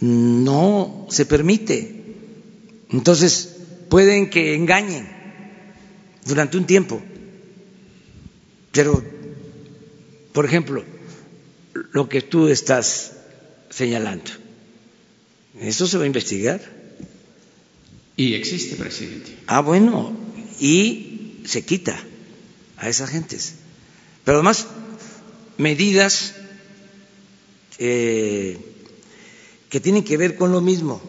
[0.00, 2.04] no se permite.
[2.90, 3.56] Entonces,
[3.88, 5.08] pueden que engañen
[6.24, 7.02] durante un tiempo,
[8.72, 9.02] pero,
[10.32, 10.84] por ejemplo,
[11.92, 13.12] lo que tú estás
[13.70, 14.30] señalando,
[15.60, 16.60] eso se va a investigar.
[18.16, 19.36] Y existe, presidente.
[19.46, 20.16] Ah, bueno,
[20.58, 21.98] y se quita
[22.78, 23.54] a esas gentes.
[24.24, 24.66] Pero además,
[25.58, 26.34] medidas
[27.78, 28.58] eh,
[29.76, 31.02] que tienen que ver con lo mismo,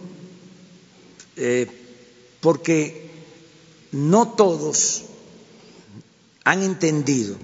[1.38, 1.68] eh,
[2.42, 3.10] porque
[3.94, 5.06] no todos
[6.44, 7.38] han entendido,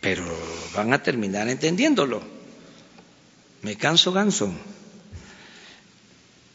[0.00, 0.22] pero
[0.72, 2.22] van a terminar entendiéndolo.
[3.62, 4.52] Me canso ganso.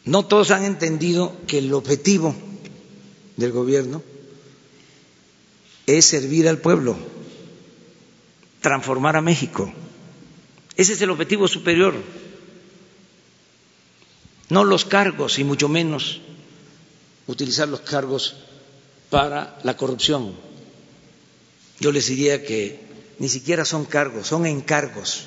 [0.06, 2.34] No todos han entendido que el objetivo
[3.36, 4.02] del gobierno
[5.86, 6.96] es servir al pueblo,
[8.62, 9.70] transformar a México.
[10.76, 12.23] Ese es el objetivo superior.
[14.54, 16.20] No los cargos y mucho menos
[17.26, 18.36] utilizar los cargos
[19.10, 20.32] para la corrupción.
[21.80, 22.78] Yo les diría que
[23.18, 25.24] ni siquiera son cargos, son encargos.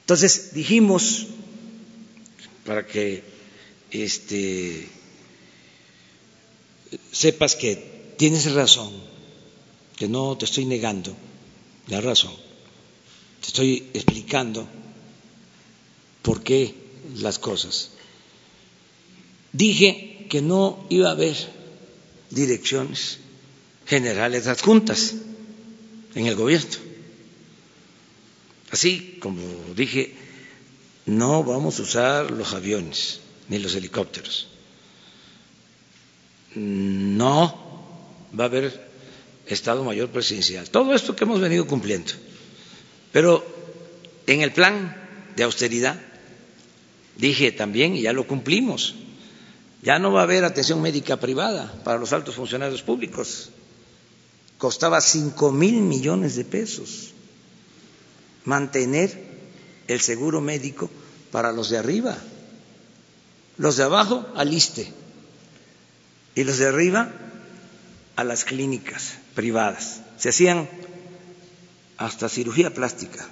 [0.00, 1.28] Entonces dijimos,
[2.64, 3.22] para que
[3.92, 4.88] este,
[7.12, 8.92] sepas que tienes razón,
[9.94, 11.16] que no te estoy negando
[11.86, 12.34] la razón,
[13.42, 14.66] te estoy explicando
[16.26, 16.74] por qué
[17.18, 17.90] las cosas.
[19.52, 21.36] Dije que no iba a haber
[22.30, 23.18] direcciones
[23.86, 25.14] generales adjuntas
[26.16, 26.78] en el gobierno.
[28.72, 29.40] Así como
[29.76, 30.16] dije,
[31.06, 34.48] no vamos a usar los aviones ni los helicópteros.
[36.56, 38.90] No va a haber
[39.46, 40.68] Estado Mayor Presidencial.
[40.70, 42.14] Todo esto que hemos venido cumpliendo.
[43.12, 43.46] Pero
[44.26, 45.06] en el plan
[45.36, 46.02] de austeridad
[47.18, 48.94] dije también, y ya lo cumplimos,
[49.82, 53.50] ya no va a haber atención médica privada para los altos funcionarios públicos.
[54.58, 57.12] Costaba cinco mil millones de pesos
[58.46, 59.26] mantener
[59.88, 60.90] el seguro médico
[61.30, 62.16] para los de arriba.
[63.58, 64.90] Los de abajo al ISTE
[66.34, 67.12] y los de arriba
[68.16, 70.00] a las clínicas privadas.
[70.18, 70.68] Se hacían
[71.96, 73.26] hasta cirugía plástica,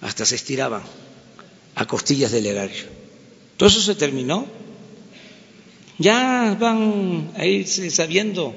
[0.00, 0.82] hasta se estiraban
[1.74, 2.95] a costillas del erario.
[3.56, 4.46] Todo eso se terminó.
[5.98, 8.54] Ya van a irse sabiendo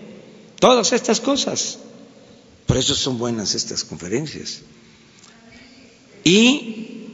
[0.60, 1.80] todas estas cosas.
[2.66, 4.62] Por eso son buenas estas conferencias.
[6.24, 7.08] Y,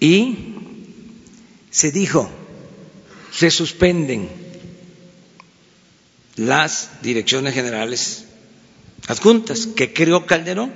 [0.00, 0.36] y
[1.70, 2.30] se dijo,
[3.32, 4.28] se suspenden
[6.36, 8.26] las direcciones generales
[9.08, 10.72] adjuntas que creó Calderón.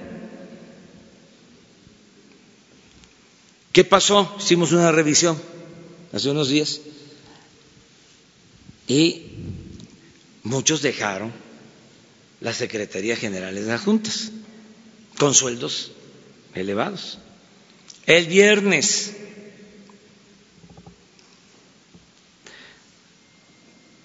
[3.72, 4.34] ¿Qué pasó?
[4.38, 5.36] Hicimos una revisión
[6.14, 6.80] hace unos días
[8.86, 9.22] y
[10.44, 11.32] muchos dejaron
[12.40, 14.30] las secretarías generales adjuntas
[15.18, 15.90] con sueldos
[16.54, 17.18] elevados.
[18.06, 19.16] El viernes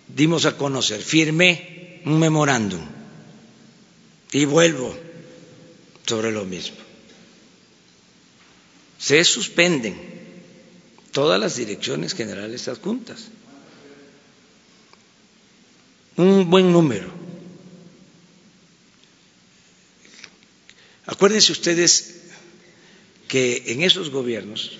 [0.07, 2.81] dimos a conocer, firmé un memorándum
[4.31, 4.97] y vuelvo
[6.07, 6.77] sobre lo mismo.
[8.97, 10.18] Se suspenden
[11.11, 13.27] todas las direcciones generales adjuntas.
[16.17, 17.09] Un buen número.
[21.05, 22.21] Acuérdense ustedes
[23.27, 24.77] que en esos gobiernos,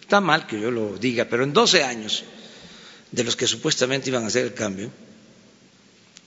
[0.00, 2.24] está mal que yo lo diga, pero en 12 años
[3.12, 4.90] de los que supuestamente iban a hacer el cambio,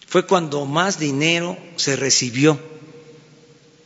[0.07, 2.59] fue cuando más dinero se recibió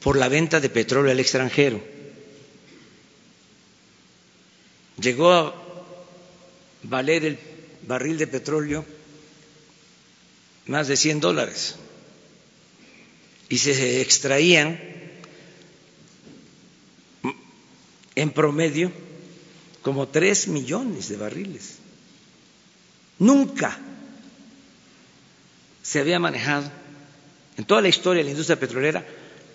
[0.02, 1.82] por la venta de petróleo al extranjero.
[5.00, 5.54] Llegó a
[6.84, 7.40] valer el
[7.88, 8.86] barril de petróleo
[10.66, 11.76] más de 100 dólares
[13.50, 14.80] y se extraían
[18.16, 18.92] en promedio
[19.82, 21.76] como tres millones de barriles.
[23.20, 23.80] Nunca
[25.84, 26.70] se había manejado
[27.56, 29.06] en toda la historia de la industria petrolera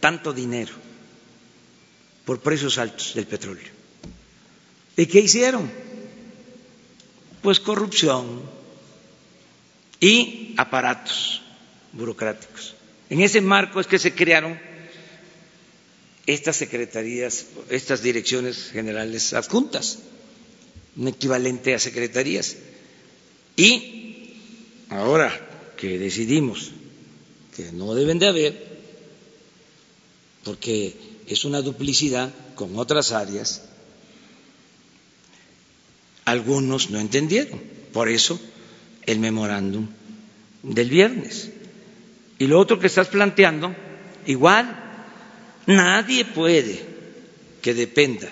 [0.01, 0.73] tanto dinero
[2.25, 3.82] por precios altos del petróleo.
[4.97, 5.71] ¿Y qué hicieron?
[7.43, 8.43] Pues corrupción
[10.01, 11.43] y aparatos
[11.93, 12.75] burocráticos.
[13.11, 14.59] En ese marco es que se crearon
[16.27, 19.99] estas secretarías, estas direcciones generales adjuntas,
[20.97, 22.57] un equivalente a secretarías.
[23.57, 24.35] Y
[24.89, 25.31] ahora
[25.77, 26.71] que decidimos
[27.57, 28.73] que no deben de haber,
[30.45, 30.95] porque
[31.27, 33.63] es una duplicidad con otras áreas,
[36.33, 37.61] algunos no entendieron.
[37.93, 38.41] Por eso
[39.07, 39.87] el memorándum
[40.63, 41.51] del viernes.
[42.39, 43.75] Y lo otro que estás planteando,
[44.27, 44.67] igual,
[45.67, 46.85] nadie puede
[47.61, 48.29] que dependa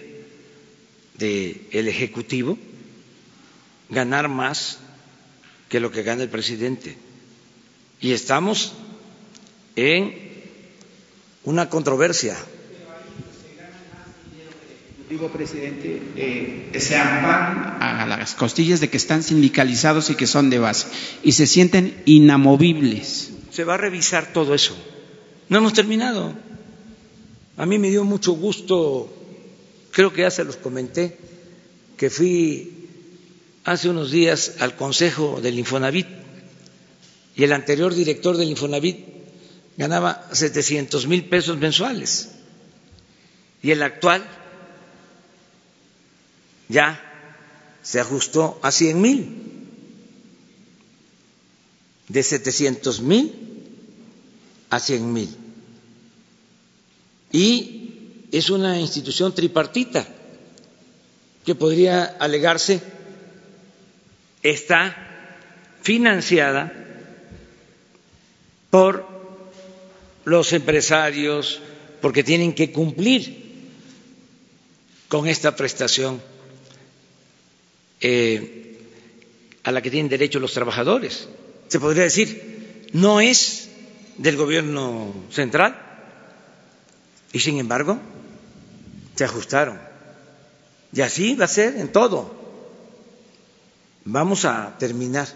[1.17, 2.59] del Ejecutivo
[3.89, 4.79] ganar más
[5.69, 6.97] que lo que gana el presidente.
[8.01, 8.73] Y estamos
[9.77, 10.15] en
[11.45, 12.37] una controversia.
[15.11, 20.51] Digo, presidente, eh, se amparan a las costillas de que están sindicalizados y que son
[20.51, 20.87] de base
[21.25, 23.33] y se sienten inamovibles.
[23.51, 24.77] Se va a revisar todo eso.
[25.49, 26.33] No hemos terminado.
[27.57, 29.13] A mí me dio mucho gusto,
[29.91, 31.19] creo que ya se los comenté,
[31.97, 32.89] que fui
[33.65, 36.07] hace unos días al Consejo del Infonavit
[37.35, 38.97] y el anterior director del Infonavit
[39.77, 42.31] ganaba 700 mil pesos mensuales
[43.61, 44.25] y el actual
[46.71, 47.01] ya
[47.83, 49.37] se ajustó a 100 mil,
[52.09, 53.33] de 700 mil
[54.71, 55.37] a 100 mil.
[57.33, 60.07] Y es una institución tripartita
[61.45, 62.81] que podría alegarse
[64.43, 64.97] está
[65.83, 66.73] financiada
[68.71, 69.09] por
[70.25, 71.61] los empresarios,
[72.01, 73.41] porque tienen que cumplir
[75.09, 76.30] con esta prestación
[78.01, 78.79] eh,
[79.63, 81.29] a la que tienen derecho los trabajadores.
[81.69, 83.69] Se podría decir, no es
[84.17, 85.79] del gobierno central
[87.33, 87.99] y sin embargo
[89.15, 89.79] se ajustaron.
[90.93, 92.35] Y así va a ser en todo.
[94.05, 95.29] Vamos a terminar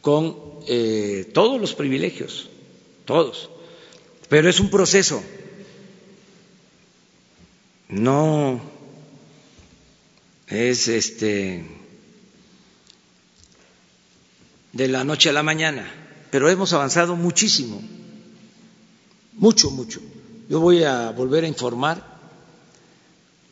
[0.00, 2.48] con eh, todos los privilegios,
[3.04, 3.50] todos.
[4.28, 5.22] Pero es un proceso.
[7.88, 8.60] No
[10.50, 11.64] es este
[14.72, 15.88] de la noche a la mañana,
[16.30, 17.80] pero hemos avanzado muchísimo,
[19.34, 20.00] mucho, mucho.
[20.48, 22.04] Yo voy a volver a informar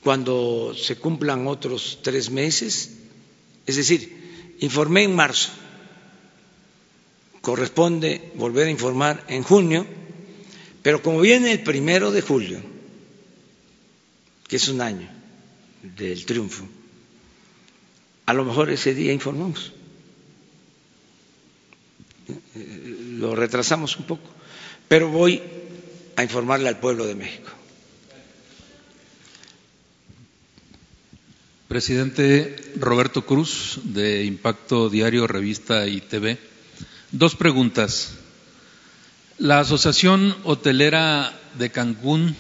[0.03, 2.91] cuando se cumplan otros tres meses,
[3.67, 5.51] es decir, informé en marzo,
[7.41, 9.87] corresponde volver a informar en junio,
[10.83, 12.61] pero como viene el primero de julio,
[14.49, 15.09] que es un año
[15.83, 16.67] del triunfo,
[18.29, 19.73] a lo mejor ese día informamos.
[23.17, 24.29] Lo retrasamos un poco,
[24.87, 25.43] pero voy
[26.15, 27.49] a informarle al pueblo de México.
[31.69, 36.37] Presidente Roberto Cruz, de Impacto Diario, Revista y TV.
[37.13, 38.19] Dos preguntas.
[39.39, 42.37] La Asociación Hotelera de Cancún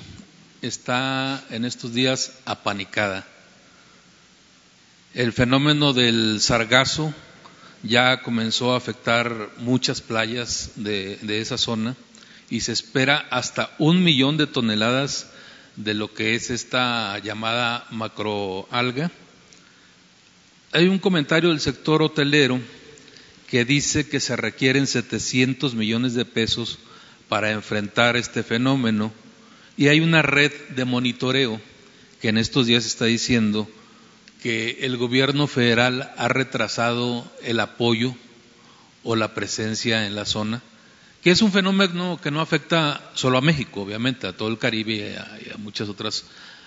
[0.60, 3.26] está en estos días apanicada
[5.14, 7.14] el fenómeno del sargazo
[7.82, 11.96] ya comenzó a afectar muchas playas de, esa zona
[12.50, 15.30] y se espera hasta un millón de toneladas
[15.76, 19.10] de lo que es esta llamada macroalga.
[20.72, 22.60] Hay un comentario del sector hotelero
[23.48, 26.78] que dice que se requieren 700 millones de pesos
[27.28, 29.12] para enfrentar este fenómeno
[29.76, 31.60] y hay una red de monitoreo
[32.20, 33.68] que en estos días está diciendo
[34.42, 38.14] que el gobierno federal ha retrasado el apoyo
[39.02, 40.62] o la presencia en la zona,
[41.22, 45.16] que es un fenómeno que no afecta solo a México, obviamente, a todo el Caribe
[45.46, 46.24] y a, muchas otras,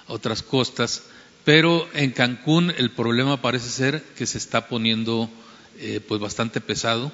[0.07, 1.03] otras costas,
[1.45, 5.29] pero en Cancún el problema parece ser que se está poniendo
[5.79, 7.11] eh, pues bastante pesado,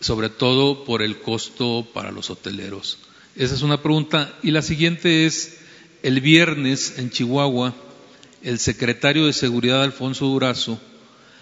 [0.00, 2.98] sobre todo por el costo para los hoteleros.
[3.36, 4.36] Esa es una pregunta.
[4.42, 5.58] Y la siguiente es,
[6.02, 7.74] el viernes en Chihuahua,
[8.42, 10.80] el secretario de Seguridad Alfonso Durazo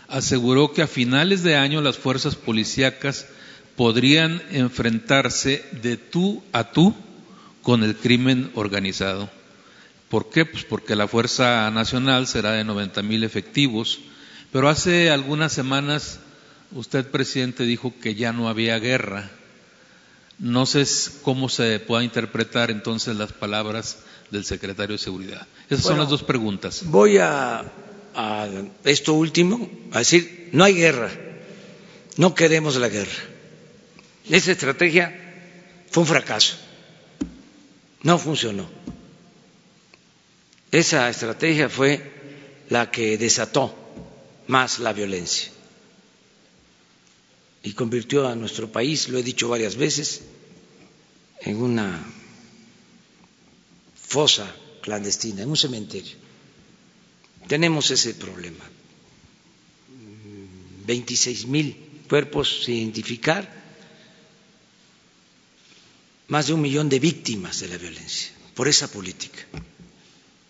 [0.09, 3.27] aseguró que a finales de año las fuerzas policíacas
[3.77, 6.95] podrían enfrentarse de tú a tú
[7.63, 9.29] con el crimen organizado.
[10.09, 10.45] ¿Por qué?
[10.45, 13.99] Pues porque la Fuerza Nacional será de 90 mil efectivos,
[14.53, 16.21] pero hace algunas semanas
[16.73, 19.31] usted, presidente, dijo que ya no había guerra.
[20.39, 20.85] No sé
[21.23, 23.99] cómo se pueda interpretar entonces las palabras
[24.31, 25.47] del secretario de Seguridad.
[25.71, 26.83] Esas son las dos preguntas.
[26.85, 27.65] Voy a,
[28.15, 28.49] a
[28.85, 31.11] esto último, a decir, no hay guerra,
[32.17, 33.13] no queremos la guerra.
[34.29, 35.15] Esa estrategia
[35.91, 36.57] fue un fracaso,
[38.03, 38.69] no funcionó.
[40.73, 42.13] Esa estrategia fue
[42.69, 43.75] la que desató
[44.49, 45.51] más la violencia
[47.63, 50.23] y convirtió a nuestro país, lo he dicho varias veces,
[51.41, 52.05] en una
[54.07, 54.47] fosa
[54.83, 56.17] clandestina, en un cementerio.
[57.49, 58.65] Tenemos ese problema.
[60.87, 61.77] 26 mil
[62.09, 63.43] cuerpos sin identificar,
[66.29, 69.45] más de un millón de víctimas de la violencia por esa política.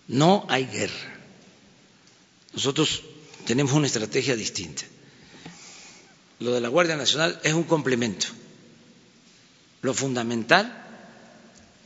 [0.08, 1.18] No hay guerra.
[2.52, 3.02] Nosotros
[3.46, 4.84] tenemos una estrategia distinta.
[6.40, 8.26] Lo de la Guardia Nacional es un complemento.
[9.82, 10.85] Lo fundamental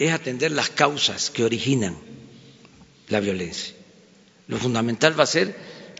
[0.00, 1.94] es atender las causas que originan
[3.08, 3.74] la violencia.
[4.48, 5.54] Lo fundamental va a ser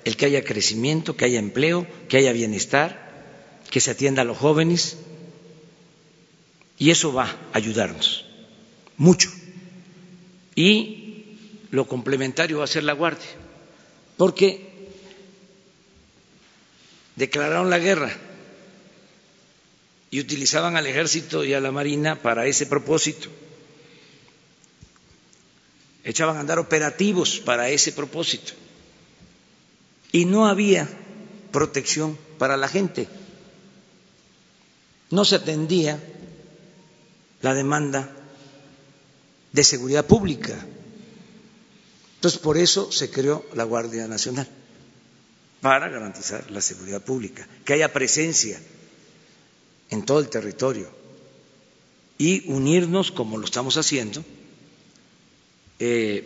[0.05, 4.39] el que haya crecimiento, que haya empleo, que haya bienestar, que se atienda a los
[4.39, 4.97] jóvenes.
[6.78, 8.24] Y eso va a ayudarnos
[8.97, 9.31] mucho.
[10.55, 11.36] Y
[11.70, 13.28] lo complementario va a ser la Guardia,
[14.16, 14.66] porque
[17.16, 18.16] declararon la guerra
[20.10, 23.28] y utilizaban al ejército y a la marina para ese propósito.
[26.05, 28.52] Echaban a andar operativos para ese propósito.
[30.12, 30.89] Y no había
[31.52, 33.09] protección para la gente.
[35.10, 36.01] No se atendía
[37.43, 38.10] la demanda
[39.52, 40.55] de seguridad pública.
[42.16, 44.47] Entonces, por eso se creó la Guardia Nacional,
[45.60, 48.60] para garantizar la seguridad pública, que haya presencia
[49.90, 50.89] en todo el territorio
[52.18, 54.22] y unirnos, como lo estamos haciendo,
[55.81, 56.24] eh,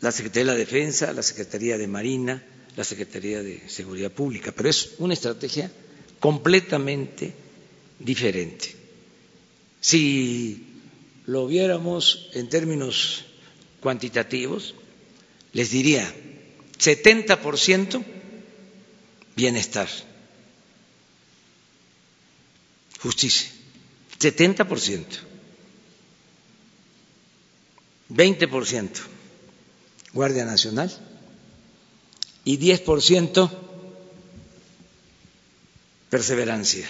[0.00, 2.44] la Secretaría de la Defensa, la Secretaría de Marina,
[2.76, 5.70] la Secretaría de Seguridad Pública, pero es una estrategia
[6.20, 7.32] completamente
[7.98, 8.74] diferente.
[9.80, 10.66] Si
[11.26, 13.24] lo viéramos en términos
[13.80, 14.74] cuantitativos,
[15.52, 16.12] les diría
[16.78, 18.04] 70%
[19.36, 19.88] bienestar,
[23.00, 23.48] justicia,
[24.18, 25.04] 70%,
[28.14, 28.90] 20%
[30.12, 30.90] Guardia Nacional
[32.44, 33.50] y 10%
[36.10, 36.88] perseverancia.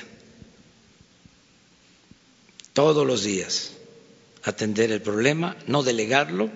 [2.74, 3.72] Todos los días
[4.42, 6.50] atender el problema, no delegarlo,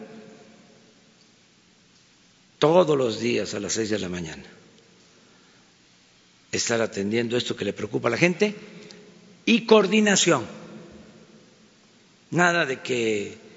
[2.58, 4.44] todos los días a las seis de la mañana.
[6.52, 8.54] Estar atendiendo esto que le preocupa a la gente
[9.46, 10.44] y coordinación.
[12.30, 13.47] Nada de que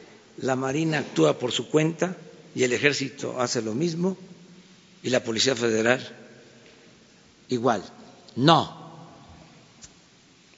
[0.41, 2.17] la Marina actúa por su cuenta
[2.55, 4.17] y el Ejército hace lo mismo
[5.03, 6.01] y la Policía Federal
[7.49, 7.83] igual.
[8.35, 8.79] No.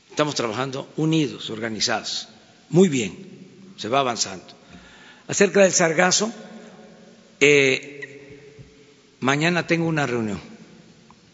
[0.09, 2.29] Estamos trabajando unidos, organizados.
[2.69, 3.17] Muy bien,
[3.77, 4.45] se va avanzando.
[5.27, 6.31] Acerca del sargazo,
[7.39, 8.55] eh,
[9.19, 10.39] mañana tengo una reunión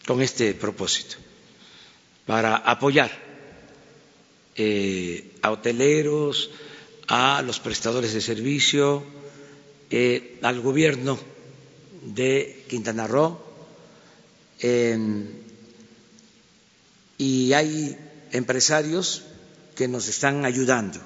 [0.06, 1.16] con este propósito
[2.26, 3.10] para apoyar
[4.56, 6.50] eh, a hoteleros,
[7.10, 9.02] a los prestadores de servicio,
[9.90, 11.18] eh, al gobierno
[12.02, 13.50] de Quintana Roo.
[17.18, 17.98] y hay
[18.32, 19.24] empresarios
[19.74, 20.98] que nos están ayudando.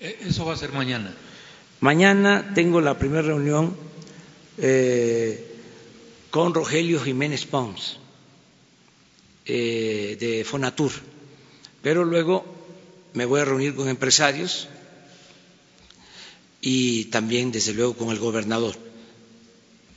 [0.00, 1.14] Eh, eso va a ser mañana.
[1.80, 3.76] Mañana tengo la primera reunión
[6.30, 7.98] con Rogelio Jiménez Pons
[9.46, 10.92] de Fonatur
[11.84, 12.53] pero luego
[13.14, 14.68] me voy a reunir con empresarios
[16.60, 18.76] y también, desde luego, con el gobernador.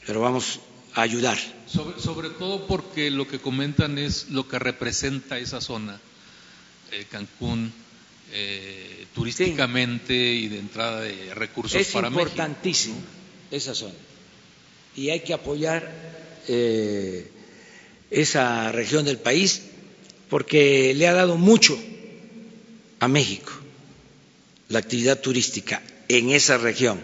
[0.06, 0.60] Pero vamos
[0.94, 1.38] a ayudar.
[1.68, 6.00] Sobre, todo porque lo que comentan es lo que representa esa zona,
[6.92, 7.74] eh, Cancún,
[8.32, 12.22] eh, turísticamente y de entrada de recursos para México.
[12.22, 12.98] Es importantísimo
[13.52, 13.96] esa zona
[14.98, 15.90] y hay que apoyar
[16.48, 17.32] eh,
[18.10, 19.64] esa región del país
[20.30, 21.78] porque le ha dado mucho
[23.00, 23.52] a México
[24.70, 27.00] la actividad turística en esa región.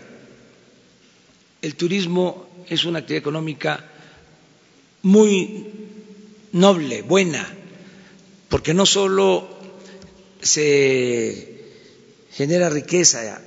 [1.61, 3.89] El turismo es una actividad económica
[5.03, 5.67] muy
[6.51, 7.47] noble, buena,
[8.49, 9.47] porque no solo
[10.41, 11.61] se
[12.31, 13.41] genera riqueza,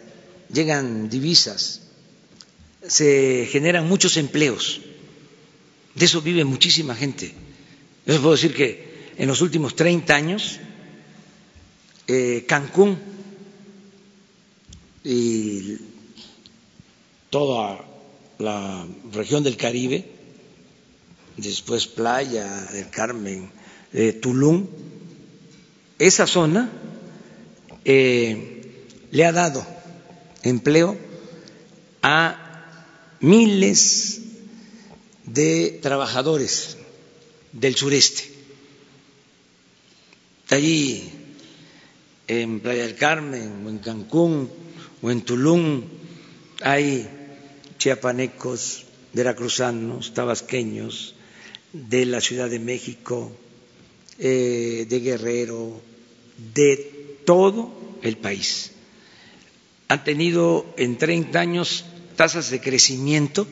[0.52, 1.82] llegan divisas,
[2.86, 4.80] se generan muchos empleos.
[5.94, 7.34] De eso vive muchísima gente.
[8.06, 10.60] Yo puedo decir que en los últimos 30 años,
[12.06, 12.98] eh, Cancún
[15.04, 15.76] y
[17.30, 17.84] toda
[18.38, 20.04] la región del Caribe,
[21.36, 23.50] después Playa del Carmen,
[23.92, 24.66] eh, Tulum,
[25.98, 26.70] esa zona
[27.84, 29.66] eh, le ha dado
[30.42, 30.96] empleo
[32.02, 34.20] a miles
[35.24, 36.76] de trabajadores
[37.52, 38.24] del sureste.
[40.50, 41.10] Allí
[42.28, 44.50] en Playa del Carmen, o en Cancún,
[45.02, 45.84] o en Tulum,
[46.62, 47.08] hay
[47.78, 51.14] chiapanecos, veracruzanos, tabasqueños,
[51.72, 53.32] de la Ciudad de México,
[54.18, 55.80] eh, de Guerrero,
[56.54, 58.72] de todo el país.
[59.88, 61.84] Han tenido en 30 años
[62.16, 63.46] tasas de crecimiento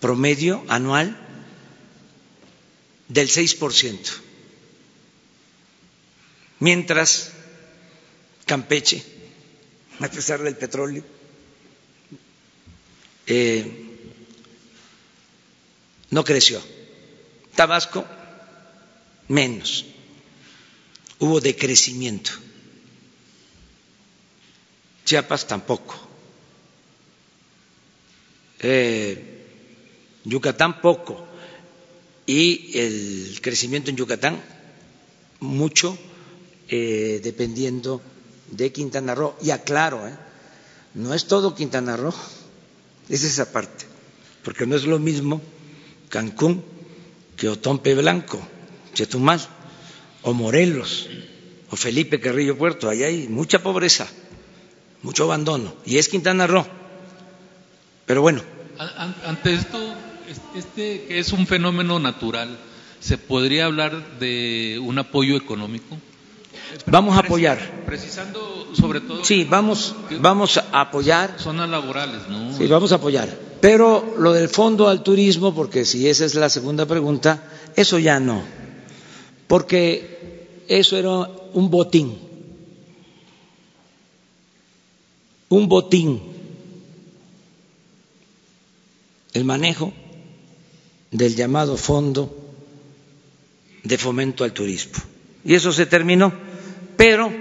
[0.00, 1.16] promedio anual
[3.08, 3.98] del 6%,
[6.60, 7.32] mientras
[8.50, 9.00] Campeche,
[10.00, 11.04] a pesar del petróleo,
[13.28, 13.62] eh,
[16.10, 16.60] no creció.
[17.54, 18.04] Tabasco,
[19.28, 19.86] menos.
[21.20, 22.32] Hubo decrecimiento.
[25.04, 25.94] Chiapas tampoco.
[28.58, 29.44] Eh,
[30.24, 31.24] Yucatán poco.
[32.26, 34.42] Y el crecimiento en Yucatán
[35.38, 35.96] mucho
[36.68, 38.02] eh, dependiendo
[38.50, 39.34] de Quintana Roo.
[39.42, 40.14] Y aclaro, ¿eh?
[40.94, 42.14] no es todo Quintana Roo,
[43.08, 43.86] es esa parte,
[44.44, 45.40] porque no es lo mismo
[46.08, 46.64] Cancún
[47.36, 48.40] que Otompe Blanco,
[48.94, 49.40] Chetumal,
[50.22, 51.08] o Morelos,
[51.70, 52.90] o Felipe Carrillo Puerto.
[52.90, 54.06] Allá hay mucha pobreza,
[55.02, 56.66] mucho abandono, y es Quintana Roo.
[58.06, 58.42] Pero bueno.
[59.24, 59.78] Ante esto,
[60.54, 62.58] este que es un fenómeno natural,
[62.98, 65.98] ¿se podría hablar de un apoyo económico?
[66.86, 67.58] Vamos a apoyar.
[67.86, 69.24] Precisando sobre todo.
[69.24, 71.36] Sí, vamos, vamos a apoyar.
[71.38, 72.56] Zonas laborales, ¿no?
[72.56, 73.28] Sí, vamos a apoyar.
[73.60, 77.42] Pero lo del fondo al turismo, porque si esa es la segunda pregunta,
[77.76, 78.42] eso ya no.
[79.46, 81.10] Porque eso era
[81.52, 82.18] un botín.
[85.48, 86.22] Un botín.
[89.32, 89.92] El manejo
[91.10, 92.36] del llamado fondo
[93.82, 95.02] de fomento al turismo.
[95.44, 96.32] Y eso se terminó
[97.00, 97.32] pero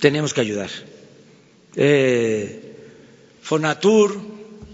[0.00, 0.68] tenemos que ayudar.
[1.74, 2.76] Eh,
[3.40, 4.20] Fonatur,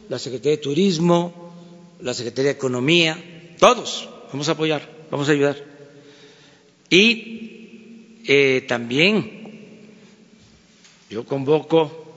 [0.09, 1.55] la Secretaría de Turismo,
[2.01, 5.57] la Secretaría de Economía, todos vamos a apoyar, vamos a ayudar.
[6.91, 9.87] Y eh, también
[11.09, 12.17] yo convoco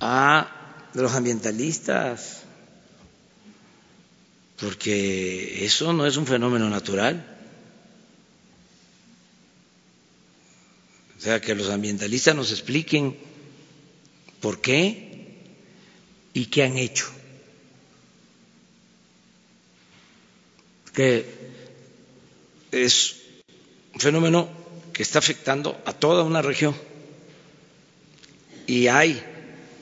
[0.00, 2.44] a los ambientalistas,
[4.58, 7.29] porque eso no es un fenómeno natural.
[11.20, 13.14] O sea, que los ambientalistas nos expliquen
[14.40, 15.36] por qué
[16.32, 17.04] y qué han hecho.
[20.94, 21.26] Que
[22.72, 23.16] es
[23.92, 24.48] un fenómeno
[24.94, 26.74] que está afectando a toda una región
[28.66, 29.22] y hay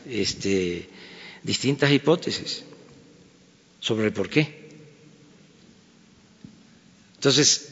[0.09, 0.89] este,
[1.45, 2.65] distintas hipótesis
[3.79, 4.71] sobre el por qué.
[7.15, 7.69] Entonces,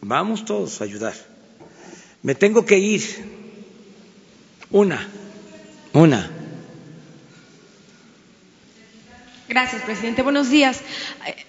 [0.00, 1.29] vamos todos a ayudar.
[2.22, 3.02] Me tengo que ir.
[4.70, 5.08] Una,
[5.92, 6.30] una.
[9.48, 10.22] Gracias, presidente.
[10.22, 10.80] Buenos días.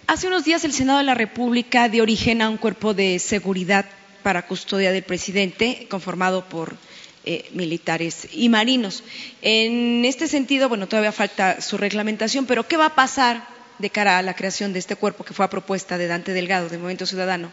[0.08, 3.86] Hace unos días el Senado de la República dio origen a un cuerpo de seguridad
[4.24, 6.78] para custodia del presidente, conformado por
[7.26, 9.04] eh, militares y marinos.
[9.42, 13.46] En este sentido, bueno, todavía falta su reglamentación, pero ¿qué va a pasar
[13.78, 16.70] de cara a la creación de este cuerpo que fue a propuesta de Dante Delgado,
[16.70, 17.52] de Movimiento Ciudadano?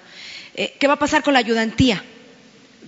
[0.55, 2.03] Eh, ¿Qué va a pasar con la ayudantía?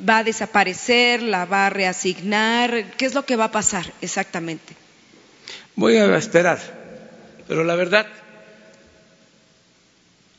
[0.09, 4.75] Va a desaparecer, la va a reasignar, ¿qué es lo que va a pasar exactamente?
[5.77, 6.59] Voy a esperar,
[7.49, 8.07] pero la verdad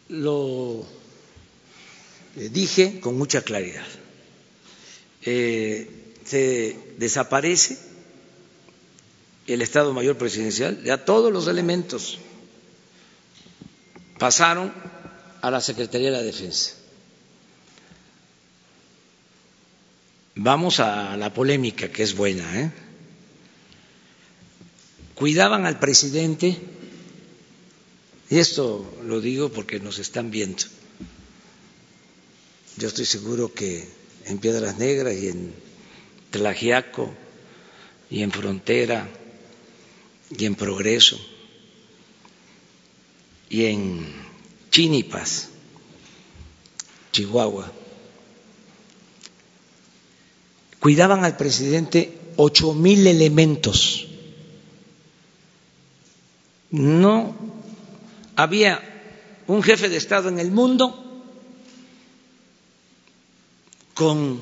[0.10, 0.86] lo
[2.36, 3.86] dije con mucha claridad.
[5.24, 5.90] Eh,
[6.26, 7.78] se desaparece
[9.48, 12.20] el Estado Mayor Presidencial, ya todos los elementos
[14.18, 14.72] pasaron
[15.42, 16.76] a la Secretaría de la Defensa.
[20.44, 22.60] Vamos a la polémica, que es buena.
[22.60, 22.72] ¿eh?
[25.14, 26.58] Cuidaban al presidente,
[28.28, 30.64] y esto lo digo porque nos están viendo.
[32.78, 33.88] Yo estoy seguro que
[34.26, 35.54] en Piedras Negras y en
[36.32, 37.14] Tlajiaco
[38.10, 39.08] y en Frontera
[40.36, 41.20] y en Progreso
[43.48, 44.08] y en
[44.72, 45.50] Chinipas,
[47.12, 47.72] Chihuahua,
[50.82, 54.08] cuidaban al presidente ocho mil elementos.
[56.72, 57.36] No
[58.36, 58.82] había
[59.48, 60.98] un jefe de Estado en el mundo
[63.94, 64.42] con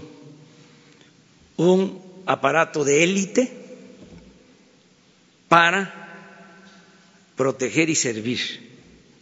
[1.58, 3.52] un aparato de élite
[5.50, 5.94] para
[7.36, 8.40] proteger y servir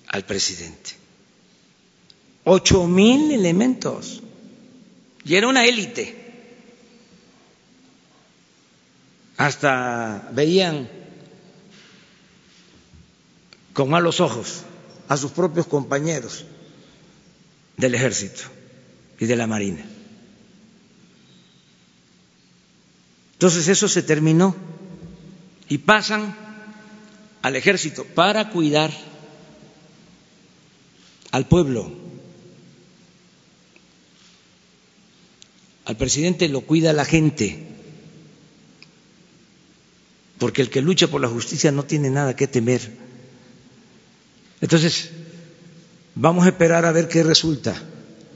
[0.08, 0.92] al presidente.
[2.44, 4.22] Ocho mil elementos.
[5.26, 6.17] Y era una élite.
[9.38, 10.90] Hasta veían
[13.74, 14.64] con malos ojos
[15.08, 16.46] a sus propios compañeros
[17.78, 18.42] del ejército
[19.20, 19.86] y de la marina.
[23.34, 24.56] Entonces eso se terminó
[25.70, 26.36] y pasan
[27.44, 28.92] al ejército para cuidar
[31.32, 31.92] al pueblo.
[35.86, 37.77] Al presidente lo cuida la gente,
[40.40, 42.82] porque el que lucha por la justicia no tiene nada que temer.
[44.62, 45.10] Entonces,
[46.16, 47.76] vamos a esperar a ver qué resulta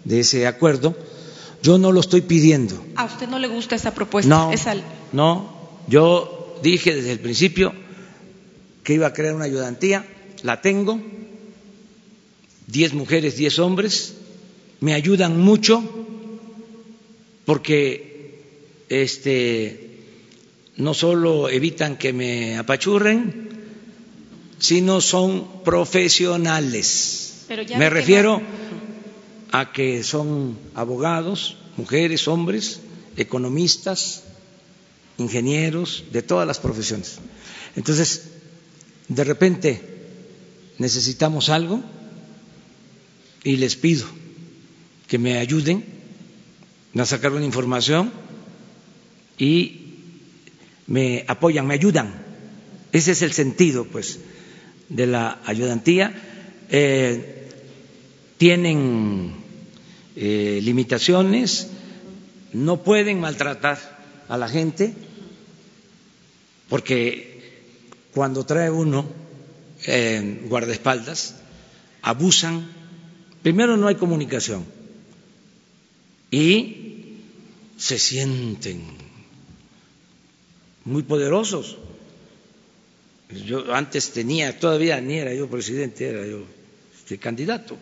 [0.04, 0.96] de ese acuerdo.
[1.64, 2.84] Yo no lo estoy pidiendo.
[2.96, 4.30] ¿A usted no le gusta esa propuesta?
[4.30, 4.76] No, Esa-
[5.12, 5.54] no,
[5.88, 7.74] yo dije desde el principio
[8.84, 10.06] que iba a crear una ayudantía,
[10.42, 11.00] la tengo,
[12.68, 14.14] diez mujeres, diez hombres,
[14.80, 15.84] me ayudan mucho
[17.46, 18.40] porque
[18.90, 19.91] este,
[20.82, 23.50] no solo evitan que me apachurren,
[24.58, 27.46] sino son profesionales.
[27.48, 32.80] Pero ya Me refiero no- a que son abogados, mujeres, hombres,
[33.18, 34.24] economistas,
[35.18, 37.20] ingenieros, de todas las profesiones.
[37.76, 38.32] Entonces,
[39.08, 39.82] de repente
[40.80, 41.84] necesitamos algo
[43.44, 44.06] y les pido
[45.08, 45.84] que me ayuden
[46.98, 48.12] a sacar una información
[49.38, 49.81] y
[50.92, 52.12] me apoyan, me ayudan.
[52.92, 54.20] Ese es el sentido, pues,
[54.90, 56.14] de la ayudantía.
[56.70, 57.48] Eh,
[58.38, 59.32] tienen
[60.18, 61.70] eh, limitaciones,
[62.52, 63.78] no pueden maltratar
[64.28, 64.94] a la gente,
[66.68, 67.64] porque
[68.14, 69.06] cuando trae uno
[69.88, 71.36] eh, guardaespaldas,
[72.02, 72.68] abusan.
[73.42, 74.66] Primero no hay comunicación
[76.30, 77.18] y
[77.78, 79.11] se sienten
[80.86, 81.78] muy poderosos.
[83.46, 86.44] Yo antes tenía, todavía ni era yo presidente, era yo
[86.98, 87.78] este, candidato,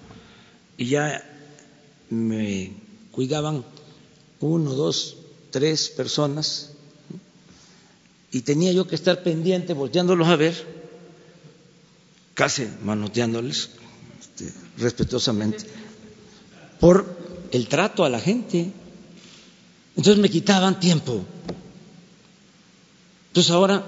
[0.77, 1.23] y ya
[2.09, 2.71] me
[3.11, 3.65] cuidaban
[4.39, 5.17] uno, dos,
[5.49, 6.71] tres personas,
[8.31, 10.55] y tenía yo que estar pendiente, volteándolos a ver,
[12.35, 13.71] casi manoteándoles
[14.21, 15.65] este, respetuosamente,
[16.79, 17.17] por
[17.51, 18.71] el trato a la gente.
[19.95, 21.25] Entonces me quitaban tiempo.
[23.39, 23.85] Entonces ahora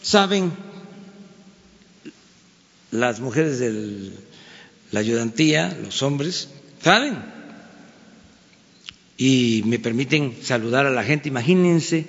[0.00, 0.50] saben
[2.92, 4.10] las mujeres de
[4.90, 6.48] la ayudantía, los hombres,
[6.82, 7.22] saben.
[9.18, 11.28] Y me permiten saludar a la gente.
[11.28, 12.06] Imagínense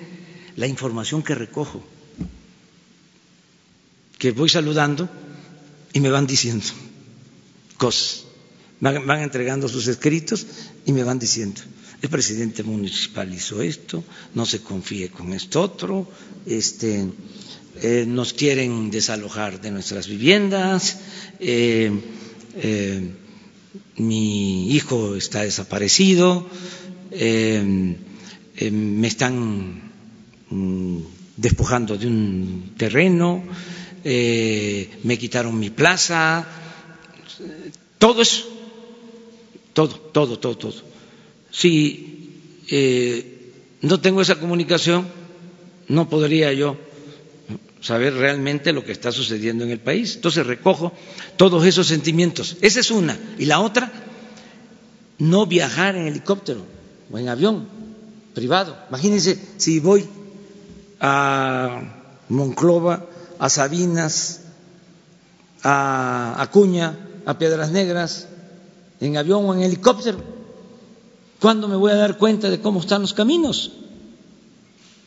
[0.56, 1.84] la información que recojo,
[4.16, 5.10] que voy saludando
[5.92, 6.64] y me van diciendo
[7.76, 8.24] cosas.
[8.80, 10.46] Van, entregando sus escritos
[10.86, 11.60] y me van diciendo,
[12.02, 14.04] el presidente municipal hizo esto,
[14.34, 16.08] no se confíe con esto otro,
[16.44, 17.06] este,
[17.82, 20.98] eh, nos quieren desalojar de nuestras viviendas,
[21.40, 21.90] eh,
[22.56, 23.10] eh,
[23.96, 26.46] mi hijo está desaparecido,
[27.10, 27.96] me
[29.06, 29.92] están
[30.50, 30.98] mm,
[31.36, 33.42] despojando de un terreno,
[34.04, 36.46] me quitaron mi plaza,
[37.98, 38.44] todo eso,
[39.72, 40.95] todo, todo, todo, todo.
[41.56, 45.06] Si eh, no tengo esa comunicación,
[45.88, 46.76] no podría yo
[47.80, 50.16] saber realmente lo que está sucediendo en el país.
[50.16, 50.92] Entonces recojo
[51.38, 52.58] todos esos sentimientos.
[52.60, 53.18] Esa es una.
[53.38, 53.90] Y la otra,
[55.18, 56.60] no viajar en helicóptero
[57.10, 57.66] o en avión
[58.34, 58.76] privado.
[58.90, 60.06] Imagínense si voy
[61.00, 61.80] a
[62.28, 63.06] Monclova,
[63.38, 64.42] a Sabinas,
[65.62, 68.28] a Acuña, a Piedras Negras,
[69.00, 70.35] en avión o en helicóptero.
[71.46, 73.70] ¿Cuándo me voy a dar cuenta de cómo están los caminos?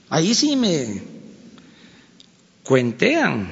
[0.08, 1.02] Ahí sí me
[2.64, 3.50] cuentean,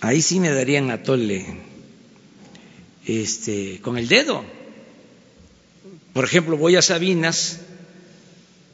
[0.00, 1.46] ahí sí me darían a tole
[3.06, 4.44] este, con el dedo.
[6.14, 7.60] Por ejemplo, voy a Sabinas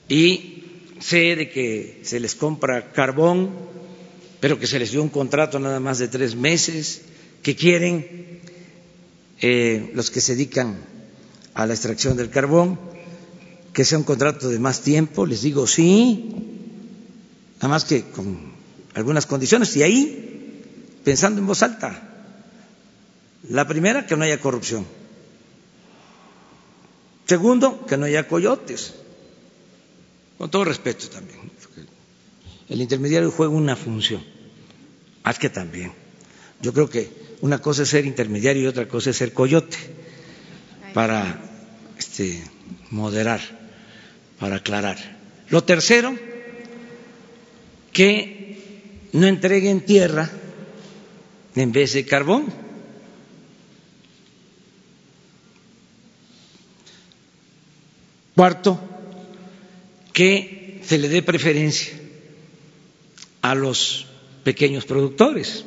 [0.09, 0.63] y
[1.01, 3.51] sé de que se les compra carbón,
[4.41, 7.03] pero que se les dio un contrato nada más de tres meses,
[7.43, 8.41] que quieren
[9.43, 10.94] eh, los que se dedican
[11.55, 12.79] a la extracción del carbón,
[13.73, 16.31] que sea un contrato de más tiempo, les digo sí,
[17.57, 18.53] nada más que con
[18.95, 20.63] algunas condiciones, y ahí,
[21.05, 22.11] pensando en voz alta,
[23.49, 24.87] la primera, que no haya corrupción.
[27.27, 28.95] Segundo, que no haya coyotes.
[30.39, 31.39] con todo respeto también.
[32.69, 34.23] El intermediario juega una función,
[35.23, 35.93] más que también.
[36.61, 37.11] Yo creo que
[37.41, 39.77] una cosa es ser intermediario y otra cosa es ser coyote,
[40.95, 41.41] para
[41.99, 42.43] este,
[42.91, 43.41] moderar,
[44.39, 44.97] para aclarar.
[45.51, 46.17] Lo tercero,
[47.93, 50.31] que no entreguen tierra
[51.55, 52.47] en vez de carbón.
[58.35, 58.81] Cuarto,
[60.13, 61.95] que se le dé preferencia
[63.43, 64.07] a los
[64.43, 65.65] pequeños productores.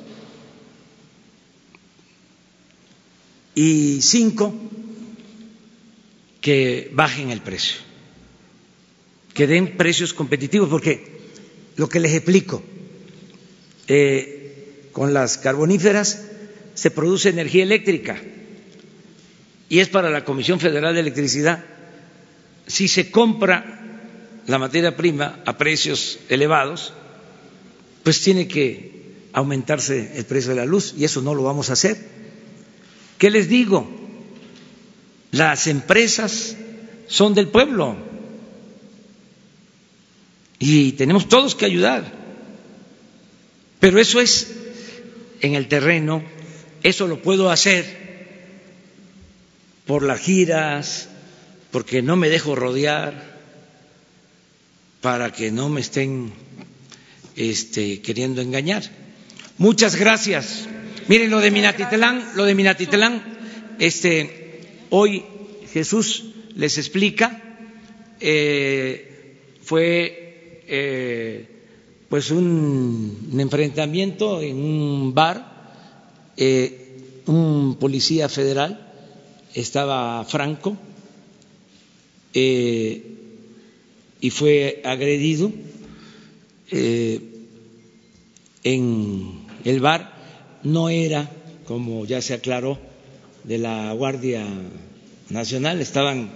[3.55, 4.53] Y cinco,
[6.47, 7.75] que bajen el precio,
[9.33, 11.03] que den precios competitivos, porque
[11.75, 12.63] lo que les explico,
[13.89, 16.23] eh, con las carboníferas
[16.73, 18.15] se produce energía eléctrica
[19.67, 21.65] y es para la Comisión Federal de Electricidad.
[22.65, 23.81] Si se compra
[24.47, 26.93] la materia prima a precios elevados,
[28.03, 31.73] pues tiene que aumentarse el precio de la luz y eso no lo vamos a
[31.73, 31.97] hacer.
[33.17, 34.06] ¿Qué les digo?
[35.31, 36.55] Las empresas
[37.07, 37.97] son del pueblo
[40.59, 42.03] y tenemos todos que ayudar.
[43.79, 44.53] Pero eso es
[45.41, 46.23] en el terreno,
[46.83, 48.07] eso lo puedo hacer
[49.85, 51.09] por las giras,
[51.71, 53.37] porque no me dejo rodear,
[55.01, 56.33] para que no me estén
[57.35, 58.83] este, queriendo engañar.
[59.57, 60.67] Muchas gracias.
[61.07, 63.23] Miren lo de Minatitlán, lo de Minatitlán,
[63.79, 64.46] este,
[64.89, 65.23] hoy
[65.71, 67.41] Jesús les explica,
[68.19, 71.47] eh, fue eh,
[72.09, 75.75] pues un, enfrentamiento en un bar,
[76.35, 78.91] eh, un policía federal
[79.53, 80.77] estaba Franco
[82.33, 83.01] y
[84.29, 85.51] fue agredido
[88.63, 90.13] en el bar.
[90.63, 91.29] No era,
[91.65, 92.77] como ya se aclaró,
[93.47, 94.45] de la Guardia
[95.29, 96.31] Nacional, estaban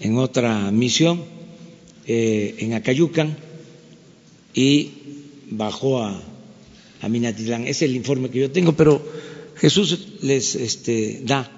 [0.00, 1.24] en otra misión
[2.06, 3.36] eh, en Acayucan
[4.52, 4.90] y
[5.50, 6.22] bajó a,
[7.00, 7.66] a Minatitlán.
[7.66, 9.02] Es el informe que yo tengo, pero
[9.56, 11.50] Jesús les este, da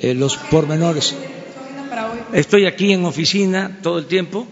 [0.00, 1.14] eh, los pormenores.
[2.32, 4.46] Estoy aquí en oficina todo el tiempo.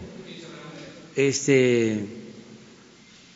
[1.16, 2.05] Este,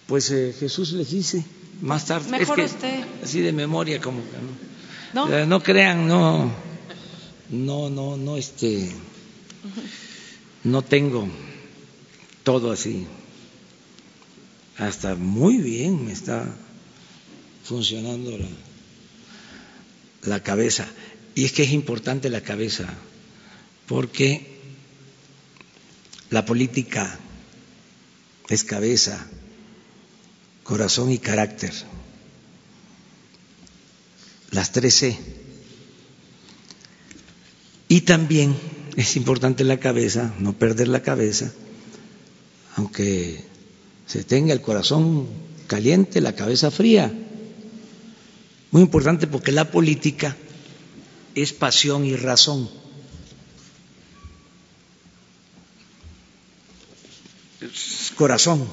[0.06, 1.42] pues eh, Jesús les dice
[1.80, 2.30] más tarde.
[2.30, 3.04] Mejor es que, usted.
[3.22, 4.73] Así de memoria, como que no.
[5.14, 5.32] ¿No?
[5.32, 6.50] Eh, no crean, no,
[7.50, 8.90] no, no, no, este,
[10.64, 11.28] no tengo
[12.42, 13.06] todo así.
[14.76, 16.52] Hasta muy bien me está
[17.64, 18.48] funcionando la,
[20.22, 20.86] la cabeza.
[21.36, 22.92] Y es que es importante la cabeza,
[23.86, 24.58] porque
[26.30, 27.18] la política
[28.48, 29.26] es cabeza,
[30.64, 31.72] corazón y carácter.
[34.54, 35.18] Las tres C.
[37.88, 38.56] Y también
[38.96, 41.52] es importante la cabeza, no perder la cabeza,
[42.76, 43.44] aunque
[44.06, 45.26] se tenga el corazón
[45.66, 47.12] caliente, la cabeza fría.
[48.70, 50.36] Muy importante porque la política
[51.34, 52.70] es pasión y razón.
[57.60, 58.68] Es corazón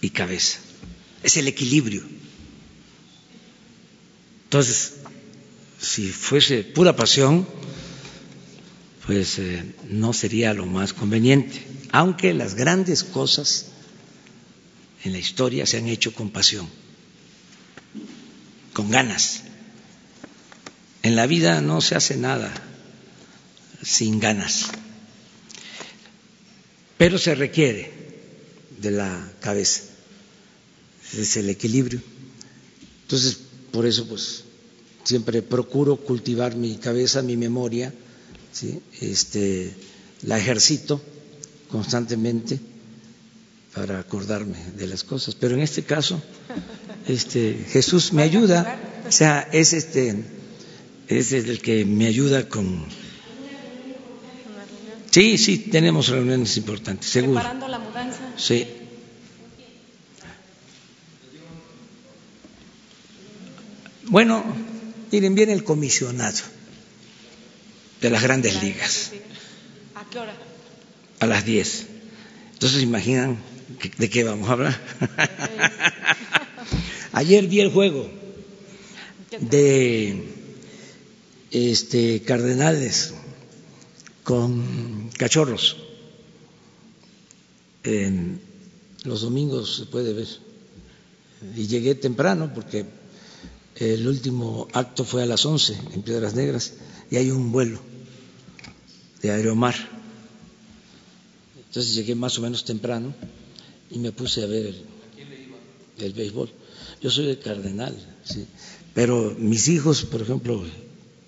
[0.00, 0.58] y cabeza.
[1.22, 2.21] Es el equilibrio.
[4.52, 4.96] Entonces,
[5.80, 7.48] si fuese pura pasión,
[9.06, 13.68] pues eh, no sería lo más conveniente, aunque las grandes cosas
[15.04, 16.68] en la historia se han hecho con pasión,
[18.74, 19.40] con ganas.
[21.02, 22.52] En la vida no se hace nada
[23.82, 24.66] sin ganas,
[26.98, 27.90] pero se requiere
[28.80, 29.84] de la cabeza,
[31.16, 32.02] es el equilibrio.
[33.04, 33.38] Entonces,
[33.72, 34.44] por eso, pues,
[35.04, 37.92] siempre procuro cultivar mi cabeza, mi memoria,
[38.52, 38.80] ¿sí?
[39.00, 39.74] este,
[40.22, 41.00] la ejercito
[41.70, 42.60] constantemente
[43.74, 45.34] para acordarme de las cosas.
[45.34, 46.22] Pero en este caso,
[47.08, 48.78] este, Jesús me ayuda,
[49.08, 50.22] o sea, es este
[51.08, 52.84] es el que me ayuda con...
[55.10, 57.34] Sí, sí, tenemos reuniones importantes, seguro.
[57.34, 58.32] Preparando la mudanza.
[58.38, 58.66] Sí.
[64.12, 64.44] Bueno,
[65.10, 66.36] miren, viene el comisionado
[68.02, 69.10] de las grandes ligas
[69.94, 70.34] ¿A qué hora?
[71.18, 71.86] a las 10.
[72.52, 73.38] Entonces, imaginan
[73.96, 74.78] de qué vamos a hablar.
[77.12, 78.06] Ayer vi el juego
[79.40, 80.26] de
[81.50, 83.14] este Cardenales
[84.24, 85.78] con Cachorros
[87.82, 88.42] En
[89.04, 90.28] los domingos se puede ver.
[91.56, 93.00] Y llegué temprano porque
[93.76, 96.74] el último acto fue a las 11 en Piedras Negras
[97.10, 97.80] y hay un vuelo
[99.22, 99.74] de Aeromar.
[101.56, 103.14] Entonces llegué más o menos temprano
[103.90, 104.74] y me puse a ver
[105.98, 106.50] el, béisbol.
[107.00, 108.46] Yo soy el cardenal, sí.
[108.94, 110.62] pero mis hijos, por ejemplo,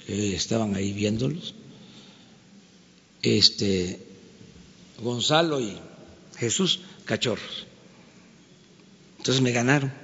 [0.07, 1.55] que estaban ahí viéndolos,
[3.23, 4.01] este,
[5.03, 5.79] Gonzalo y
[6.37, 7.67] Jesús, cachorros.
[9.19, 10.04] Entonces me ganaron